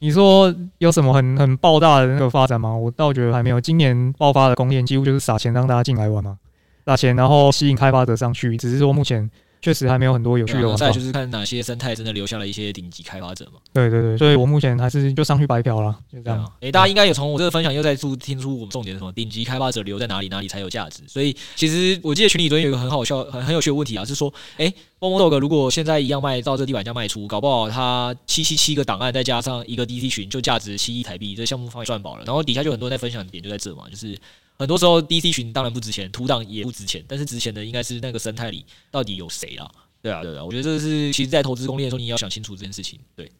[0.00, 2.74] 你说有什么很很爆炸的那个发展吗？
[2.74, 3.60] 我倒觉得还没有。
[3.60, 6.36] 今年爆发的公链几乎就是撒钱让大家进来玩嘛，
[6.84, 9.30] 撒钱然后吸引开发者上去，只是说目前。
[9.60, 10.86] 确实还没有很多有趣的玩法。
[10.86, 13.60] 再就是看哪些生态真的留下了一些顶级开发者嘛。
[13.72, 16.44] 对对对，所以我目前还是就上去白嫖了，就这样。
[16.60, 19.12] 诶、欸，大家应该有从我这个分享又在注听出我们重点是什么？
[19.12, 21.02] 顶级开发者留在哪里，哪里才有价值？
[21.06, 32.24] 所以其实我记得群里昨天有一个很好笑、很很有趣的问题啊，是说，诶，Momodog 如果现在一样卖照这个地板价卖出，搞不好它七七七个档案再加上一个 DC 群，就价值七亿台币，这项目方也赚饱了。
[32.24, 34.16] 然后底下就很多人在分享点就在这嘛，就是。
[34.58, 39.70] 很多时候，DC 群当然不值钱，图档也不值钱，但是值钱的应该是那个生态里到底有谁了？
[40.02, 42.98] 对啊，对啊，我觉得这是其实，在投资攻略的时候，你要想清楚这件事情。
[43.14, 43.30] 对，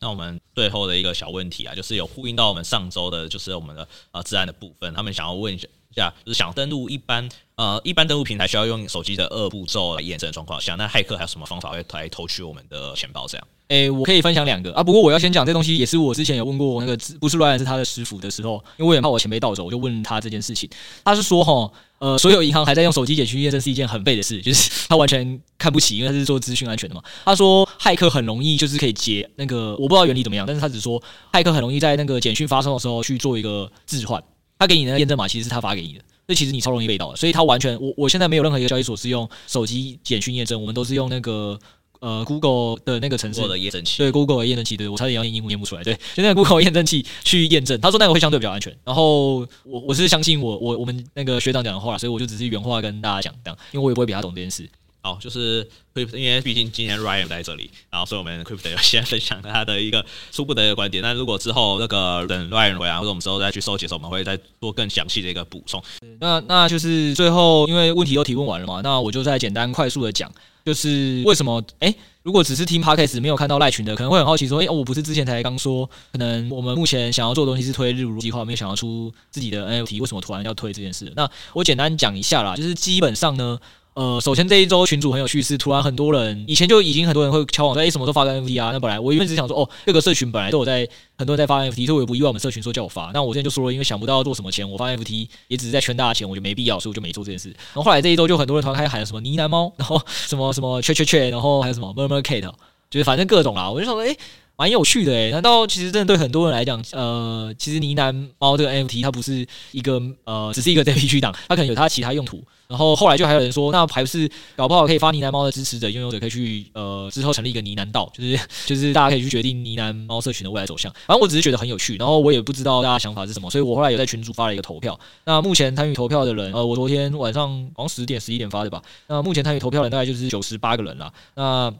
[0.00, 13.26] 那我们最后的一个小问题啊，就是有呼应到我们上周的，就是我们的呃资安的部分，他们想要问一下下，就是想登录一般呃一般登录平台需要用手机的二步骤来验证状况下，那骇客还有什么方法会来偷取我们的钱包？
[13.26, 13.46] 这样？
[13.68, 20.70] 诶、我可以分享两个啊，不过我要先讲这东西，也是我之前有问过那个不是 Ryan 是他的师傅的时候，因为我也怕我钱被盗走，我就问他这件事情。
[21.04, 21.68] 他是说齁，
[21.98, 27.02] 呃，所有银行还在用手机简讯验证是一件很废的事，就是 他完全看不起，因为他是做资讯安全的嘛。
[27.24, 34.22] 他说骇客很容易就是可以截那个，我不知道原理怎么样，但是他只说骇客很容易在那个简讯发送的时候去做一个置换，
[34.58, 37.16] 他给你的验证码其实是他发给你的，所以其实你超容易被盗的。
[37.16, 41.58] 所以他完全，我我现在没有任何一个交易所是用手机简讯验证，我们都是用那个。
[41.98, 48.76] 呃，Google 的那个程式的验证器，对，Google 的验证器，对，我差点要念英文念不出来，对，就那个 Google 验证器去验证，他说那个会相对比较安全。
[48.84, 54.68] 然后我我是相信我我我们那个学长讲的话，所以我就只是原话跟大家讲这样，因为我也不会比他懂这件事。
[55.06, 61.00] 好，就是 Crypt，因为毕竟今天 Ryan 在这里，然后所以我们 Crypto 先分享他的一个初步的一个观点。
[61.00, 65.80] 那如果之后那个等 Ryan 回来，或者我们之后再去收集的时候，我们会再做更详细的一个补充。
[66.18, 70.28] 那那就是最后，因为问题都提问完了嘛，那我就再简单快速的讲。
[70.64, 71.62] 就是为什么？
[71.78, 71.94] 哎、
[72.24, 81.12] 如果只是听 Podcast 没有看到赖群的，可能会很好奇说：哎、欸，我不是之前才刚说，可能我们目前想要做的东西是推日如计划，没有想要出自己的 NFT，为什么突然要推这件事？
[81.14, 83.56] 那我简单讲一下啦，就是基本上呢。
[83.96, 88.70] 呃，首先这一周群主很有趣，是突然很多人以前就已经很多人会敲网说，哎，什么时候发个 NFT 啊？
[88.70, 90.86] 那本来我原本只想说，哦，各个社群本来都有在
[91.16, 93.10] 很多人在发 NFT，所以我也不意外我们社群说叫我发。
[93.14, 97.48] 那我之前就说了，因为想不到要做什么钱，我发 NFT 也只是在圈大家钱，我就没必要，所以我就没做这件事。
[97.48, 102.52] 然后后来这一周就很多人突然开始喊什么呢喃猫，然后什么什么雀雀雀，然后还有什么 Murmur Kate，
[102.90, 103.70] 就是反正各种啦。
[103.70, 104.14] 我就想说，哎。
[104.56, 112.42] 蛮有趣的诶，难道其实真的对很多人来讲，呃，其实呢喃猫这个 NFT 它不是一个呃，只是一个 JPG 档，它可能有它其他用途。
[112.68, 120.92] 然后后来就还有人说，那还不是搞不好可以发呢喃猫的支持者、拥有者可以去呃之后成立一个呢喃道，就是 就是大家可以去决定呢喃猫社群的未来走向。
[121.06, 124.98] 反正我只是觉得很有趣，然后我也不知道大家想法是什么，所以我后来有在群组发了一个投票。
[125.24, 128.82] 那目前参与投票的人，呃，我昨天晚上好像十点十一点发的吧。
[129.06, 131.12] 那目前参与投票的人大概就是九十八个人了。
[131.36, 131.72] 那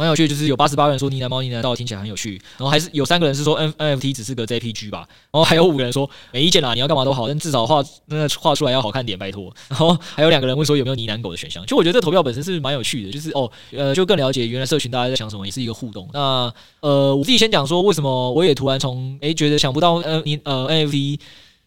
[0.00, 9.52] 蛮有趣，就是有八十八个人说呢喃猫呢喃道听起来很有趣，然后还是有三个人是说 N NFT 只是个 JPG 吧，然后还有五个人说没意见啦，你要干嘛都好，但至少画那个画出来要好看点，拜托。
[9.68, 16.08] 然后还有两个人问说有没有呢喃狗的选项，就我觉得这投票本身是蛮有趣的，就是哦呃就更了解原来社群大家在想什么，也是一个互动。
[16.14, 21.18] 那呃我自己先讲说为什么我也突然从诶觉得想不到 N 呃 NFT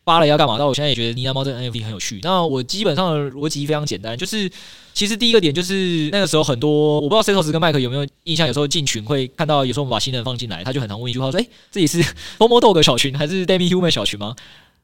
[0.03, 2.19] 扒了要干嘛，但我现在也觉得尼亚猫这个 NFT 很有趣。
[2.23, 4.51] 那我基本上的逻辑非常简单，就是。
[4.95, 11.97] 其实第一个点就是那个时候很多，我不知道 s a t o s 跟麦克有没有印象，有时候进群会看到，有时候我们把新人放进来，他就很常问一句话说：“诶，这里是
[12.37, 14.35] FOMO Dog 小群还是 Demihuman 小群吗？”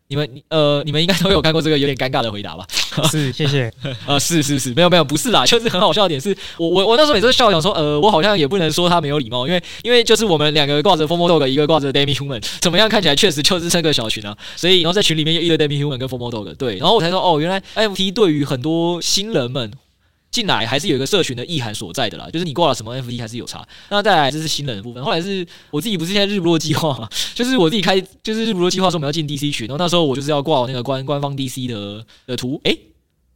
[0.10, 2.66] 你们呃，你们应该都有看过这个有点尴尬的回答吧？
[3.10, 3.72] 是，谢谢。
[4.08, 19.72] 呃，是是是，没有没有，不是啦，就是很好笑的点是，我我我那时候每次笑想说，呃，我好像也不能说他没有礼貌，因为因为就是我们两个挂着 FOMO Dog，一个挂着 Demihuman，怎么样看起来确实就是这个小群啊，所以然后在群里面又一堆 Demihuman 跟 FOMO Dog，对，然后我才说哦，原来 NFT 对于很多新人们。
[20.32, 23.68] 进来还是有一个社群的意涵所在的啦，就是你挂了什么 NFT 还是有差。
[23.90, 32.80] 那再来就是新人的部分，后来是我自己不是现在日不落计划嘛， 就是我自己开就是日不落计划说我们要进 DC 群，然后那时候我就是要挂我那个官官方 DC 的的图，诶、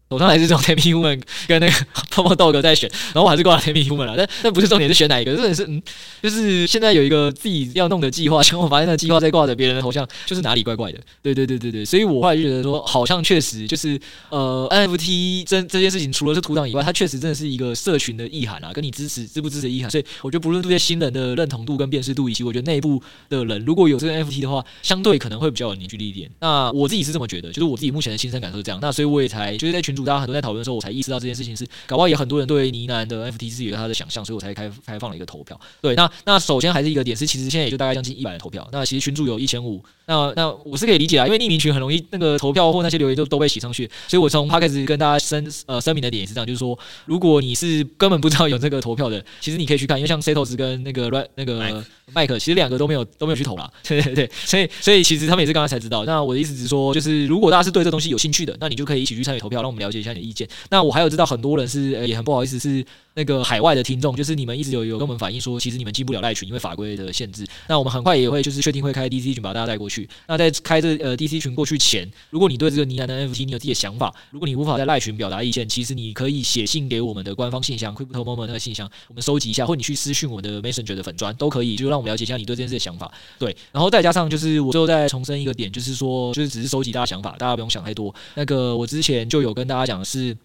[0.10, 1.74] 头上还是这种 Demihuman 跟那个
[2.12, 5.82] FOMO Dog 在选，然后我还是挂了 Demihuman 了，但但不是重点是选哪一个，重点是嗯，
[6.22, 11.00] 就是现在有一个自己要弄的计划，结果我发现那计划在挂着别人的头像，就是哪里怪怪的。
[11.22, 14.00] 对对对对对，所以我后来就觉得说，好像确实就是
[14.30, 19.90] 呃 NFT 这这件事情，除了是图档以外，它确实真的是一个社群的意涵啊，跟你支持支不支持意涵。
[19.90, 26.30] 所以我觉得不论这些新人的认同度跟辨识度，以及我觉得内部的人如果有这个 NFT 的话，相对可能会比较有凝聚力一点。
[26.40, 28.80] 那我自己是这么觉得，就是我自己目前的亲身感受是这样。
[28.82, 30.04] 那所以我也才就是在群主。
[30.06, 35.60] 大家很多在讨论的时候，我才意识到这件事情是，搞不好也很多人对呢喃的 NFT 是有他的想象，所以我才开开放了一个投票。
[35.82, 38.68] 对，那那首先还是一个点是，其实现在也就大概将近一百人投票。
[38.72, 43.90] 那其实群主有一千五，那那我是可以理解啊，因为匿名群很容易那个投票或那些留言就都被洗上去。
[44.08, 53.72] 所以我从他开始跟大家声呃声明的点也是这样，就是说，如果你是根本不知道有这个投票的，其实你可以去看，因为像 Setos 跟那个那个麦克，其实两个都没有都没有去投了。
[53.88, 56.04] 对对对，所以所以其实他们也是刚刚才知道。
[56.06, 60.48] 那我的意思是说，就是如果大家是对这东西有兴趣的，那你就可以一起去参与投票，让我们了解一下你的意见。
[60.70, 62.86] 那我还有知道很多人是也很不好意思，是
[63.16, 67.46] 那个海外的听众，就是你们一直有有跟我们反映说，其实你们进不了赖群，因为法规的限制。
[67.68, 70.10] 那我们很快也会就是确定会开 DC 群，把大家带过去。
[70.28, 83.12] 那在开这呃 DC 群过去前，如果你对这个呢喃的 NFT 你有自己的想法，如果你无法在赖群表达意见，其实你可以写信给我们的官方信箱 Crypto Moment 那个信箱，我们收集一下，或你去私讯我的 Messenger 的粉砖都可以，就让我们了解一下你对这件事的想法。
[83.38, 88.14] 对，然后再加上就是我最后再重申一个点，就是说就是只是收集大家想法，大家不用想太多。
[88.36, 90.36] 那个我之前就有跟大家讲的是。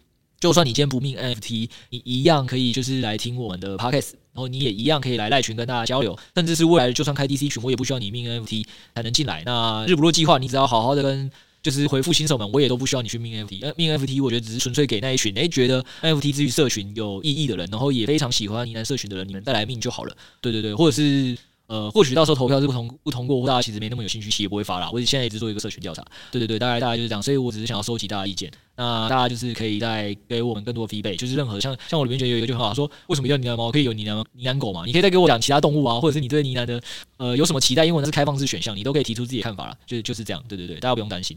[0.41, 8.65] 就算你今天不命 NFT，你一样可以就是来听我们的 Podcast，然后你也一样可以来赖群跟大家交流，甚至是未来就算开 DC 群，我也不需要你命 NFT
[8.95, 9.43] 才能进来。
[9.45, 11.31] 那日不落计划，你只要好好的跟
[11.61, 13.75] 就是回复新手们，我也都不需要你去命 NFT。
[13.77, 20.17] 命 NFT 我觉得只是纯粹给那一群诶、觉得 NFT 之于社群有意义的人，然后也非常喜欢呢喃社群的人，你们带来命就好了。
[20.41, 21.37] 对对对，或者是。
[21.69, 24.89] 呃，或许到时候投票是不通不通过，大家其实没那么有兴趣，其实也不会发啦。
[24.91, 26.03] 我现在一直做一个社群调查，
[26.33, 27.23] 对对对，大概大概就是这样。
[27.23, 34.85] 所以我只是想要收集大家意见，那大家就是可以再给我们更多 feedback，就是任何像像我里面觉得有一个就很好，说为什么叫呢喃猫可以有呢喃呢喃狗嘛？
[34.87, 36.83] 你可以再给我讲其他动物啊，或者是你对呢喃的
[37.19, 37.85] 呃有什么期待？
[37.85, 39.77] 因为那是开放式选项，你都可以提出自己的看法啦。
[39.87, 41.37] 就是就是这样，对对对，大家不用担心。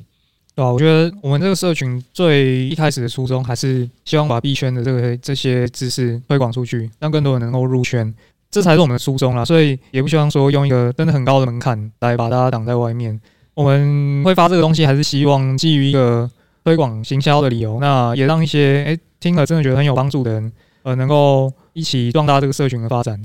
[0.56, 8.14] 对啊，我觉得我们这个社群最一开始的初衷还是希望把币圈的这个这些知识推广出去，让更多人能够入圈。
[8.52, 13.20] 这才是我们的初衷啦，所以也不希望说用一个真的很高的门槛来把大家挡在外面。
[13.54, 16.30] 我们会发这个东西，还是希望基于一个
[16.64, 20.52] 推广行销的理由，那也让一些诶听了真的觉得很有帮助的人，
[20.84, 23.22] 呃，能够一起壮大这个社群的发展。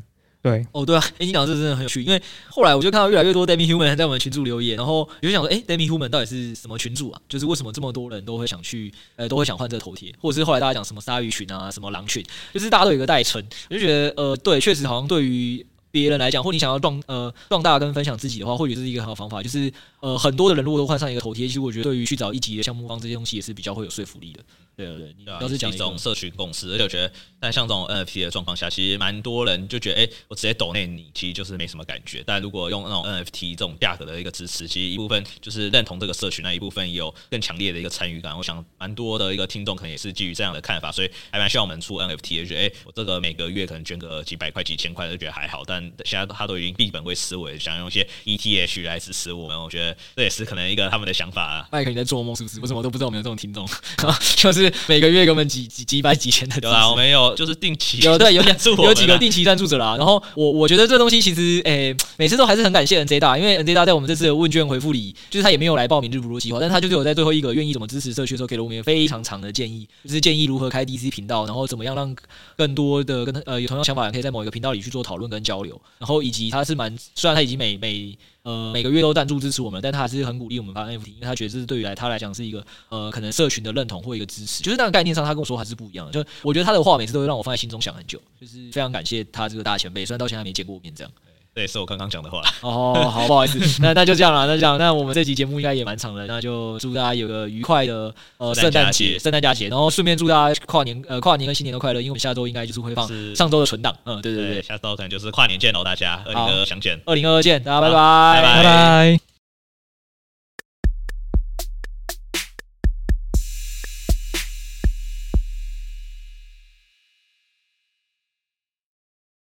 [0.46, 7.20] 对哦，对啊，哎，你讲这真的很有趣，因为后来我就看到越来越多 Demihuman 在我们群组留言，然后我就想说，哎，Demihuman 到底是什么群组啊？
[7.28, 12.24] 就是为什么这么多人都会想去，呃，都会想换这个头贴，或者是后来大家讲什么鲨鱼群啊，什么狼群，
[12.54, 24.40] 就是大家都有一个代称，我就觉得，呃，对，确实好像对于别人来讲，或你想要壮呃壮大跟分享自己的话，或许这是一个很好方法，就是呃很多的人如果都换上一个头贴，其实我觉得对于去找一级的项目方这些东西也是比较会有说服力的。
[24.76, 27.10] 对对对，要是讲一种社群共识，而且我觉得，
[27.40, 32.22] 但像这种 NFT 的状况下，其实蛮多人就觉得，哎，我直接抖内你，其实就是没什么感觉。
[32.26, 38.36] 但如果用那种 NFT 这种价格的一个支持，其实一部分就是认同这个社群，那一部分也有更强烈的一个参与感。
[38.36, 42.44] 我想，蛮多的一个听众可能也是基于这样的看法，所以还蛮希望我们出 NFT 的。
[42.44, 45.62] 觉得，哎，我这个每个月可能捐个几百块、几千块，就觉得还好。
[45.64, 51.68] 但现在他都已经闭本位思维，想用一些 ETH 来支持我们，我觉得这也是可能一个他们的想法啊。
[51.72, 52.60] 麦克，你在做梦是不是？
[52.60, 53.66] 我怎么都不知道我们有这种听众，
[54.36, 56.60] 就是每个月给我们几 几几百几千的。
[56.60, 59.96] 对啊，我们有就是定期有对有点有几个定期赞助者啦。
[59.96, 72.14] 然后我我觉得这东西其实诶、欸，每次都还是很感谢 NZ 大，因为 NZ 大在我们这次的问卷回复里，就是他也没有来报名日不落计划，但他就是有在最后一个愿意怎么支持社区的时候，给了我们一个非常长的建议，就是建议如何开 DC 频道，然后怎么样让
[72.56, 91.12] 更多的跟呃有同样想法可以在某一个频道里去做讨论跟交流，然后以及他是蛮虽然他已经每每呃每个月都赞助支持我们，但他还是很鼓励我们发 NFT，因为他觉得这是对于来他来讲是一个呃可能社群的认同或一个支持，就是那个概念上他跟我说还是不一样的，就我觉得他的话每次都会让我放在心中想很久，就是非常感谢他这个大前辈，虽然到现在还没见过面这样。
[91.56, 92.42] 对，是我刚刚讲的话。
[92.60, 108.56] 哦，好，不好意思，那那就这样了，那这样，那我们这期节目应该也蛮长的，那就祝大家有个愉快的呃圣诞节、圣诞佳节，然后顺便祝大家跨年呃跨年跟新年都快乐，因为我们下周应该就是会放上周的存档，嗯，对对对，下周可能就是跨年见喽，大家二零二二相见，二零二二见，大家拜拜，拜拜。
[108.56, 109.35] 拜拜。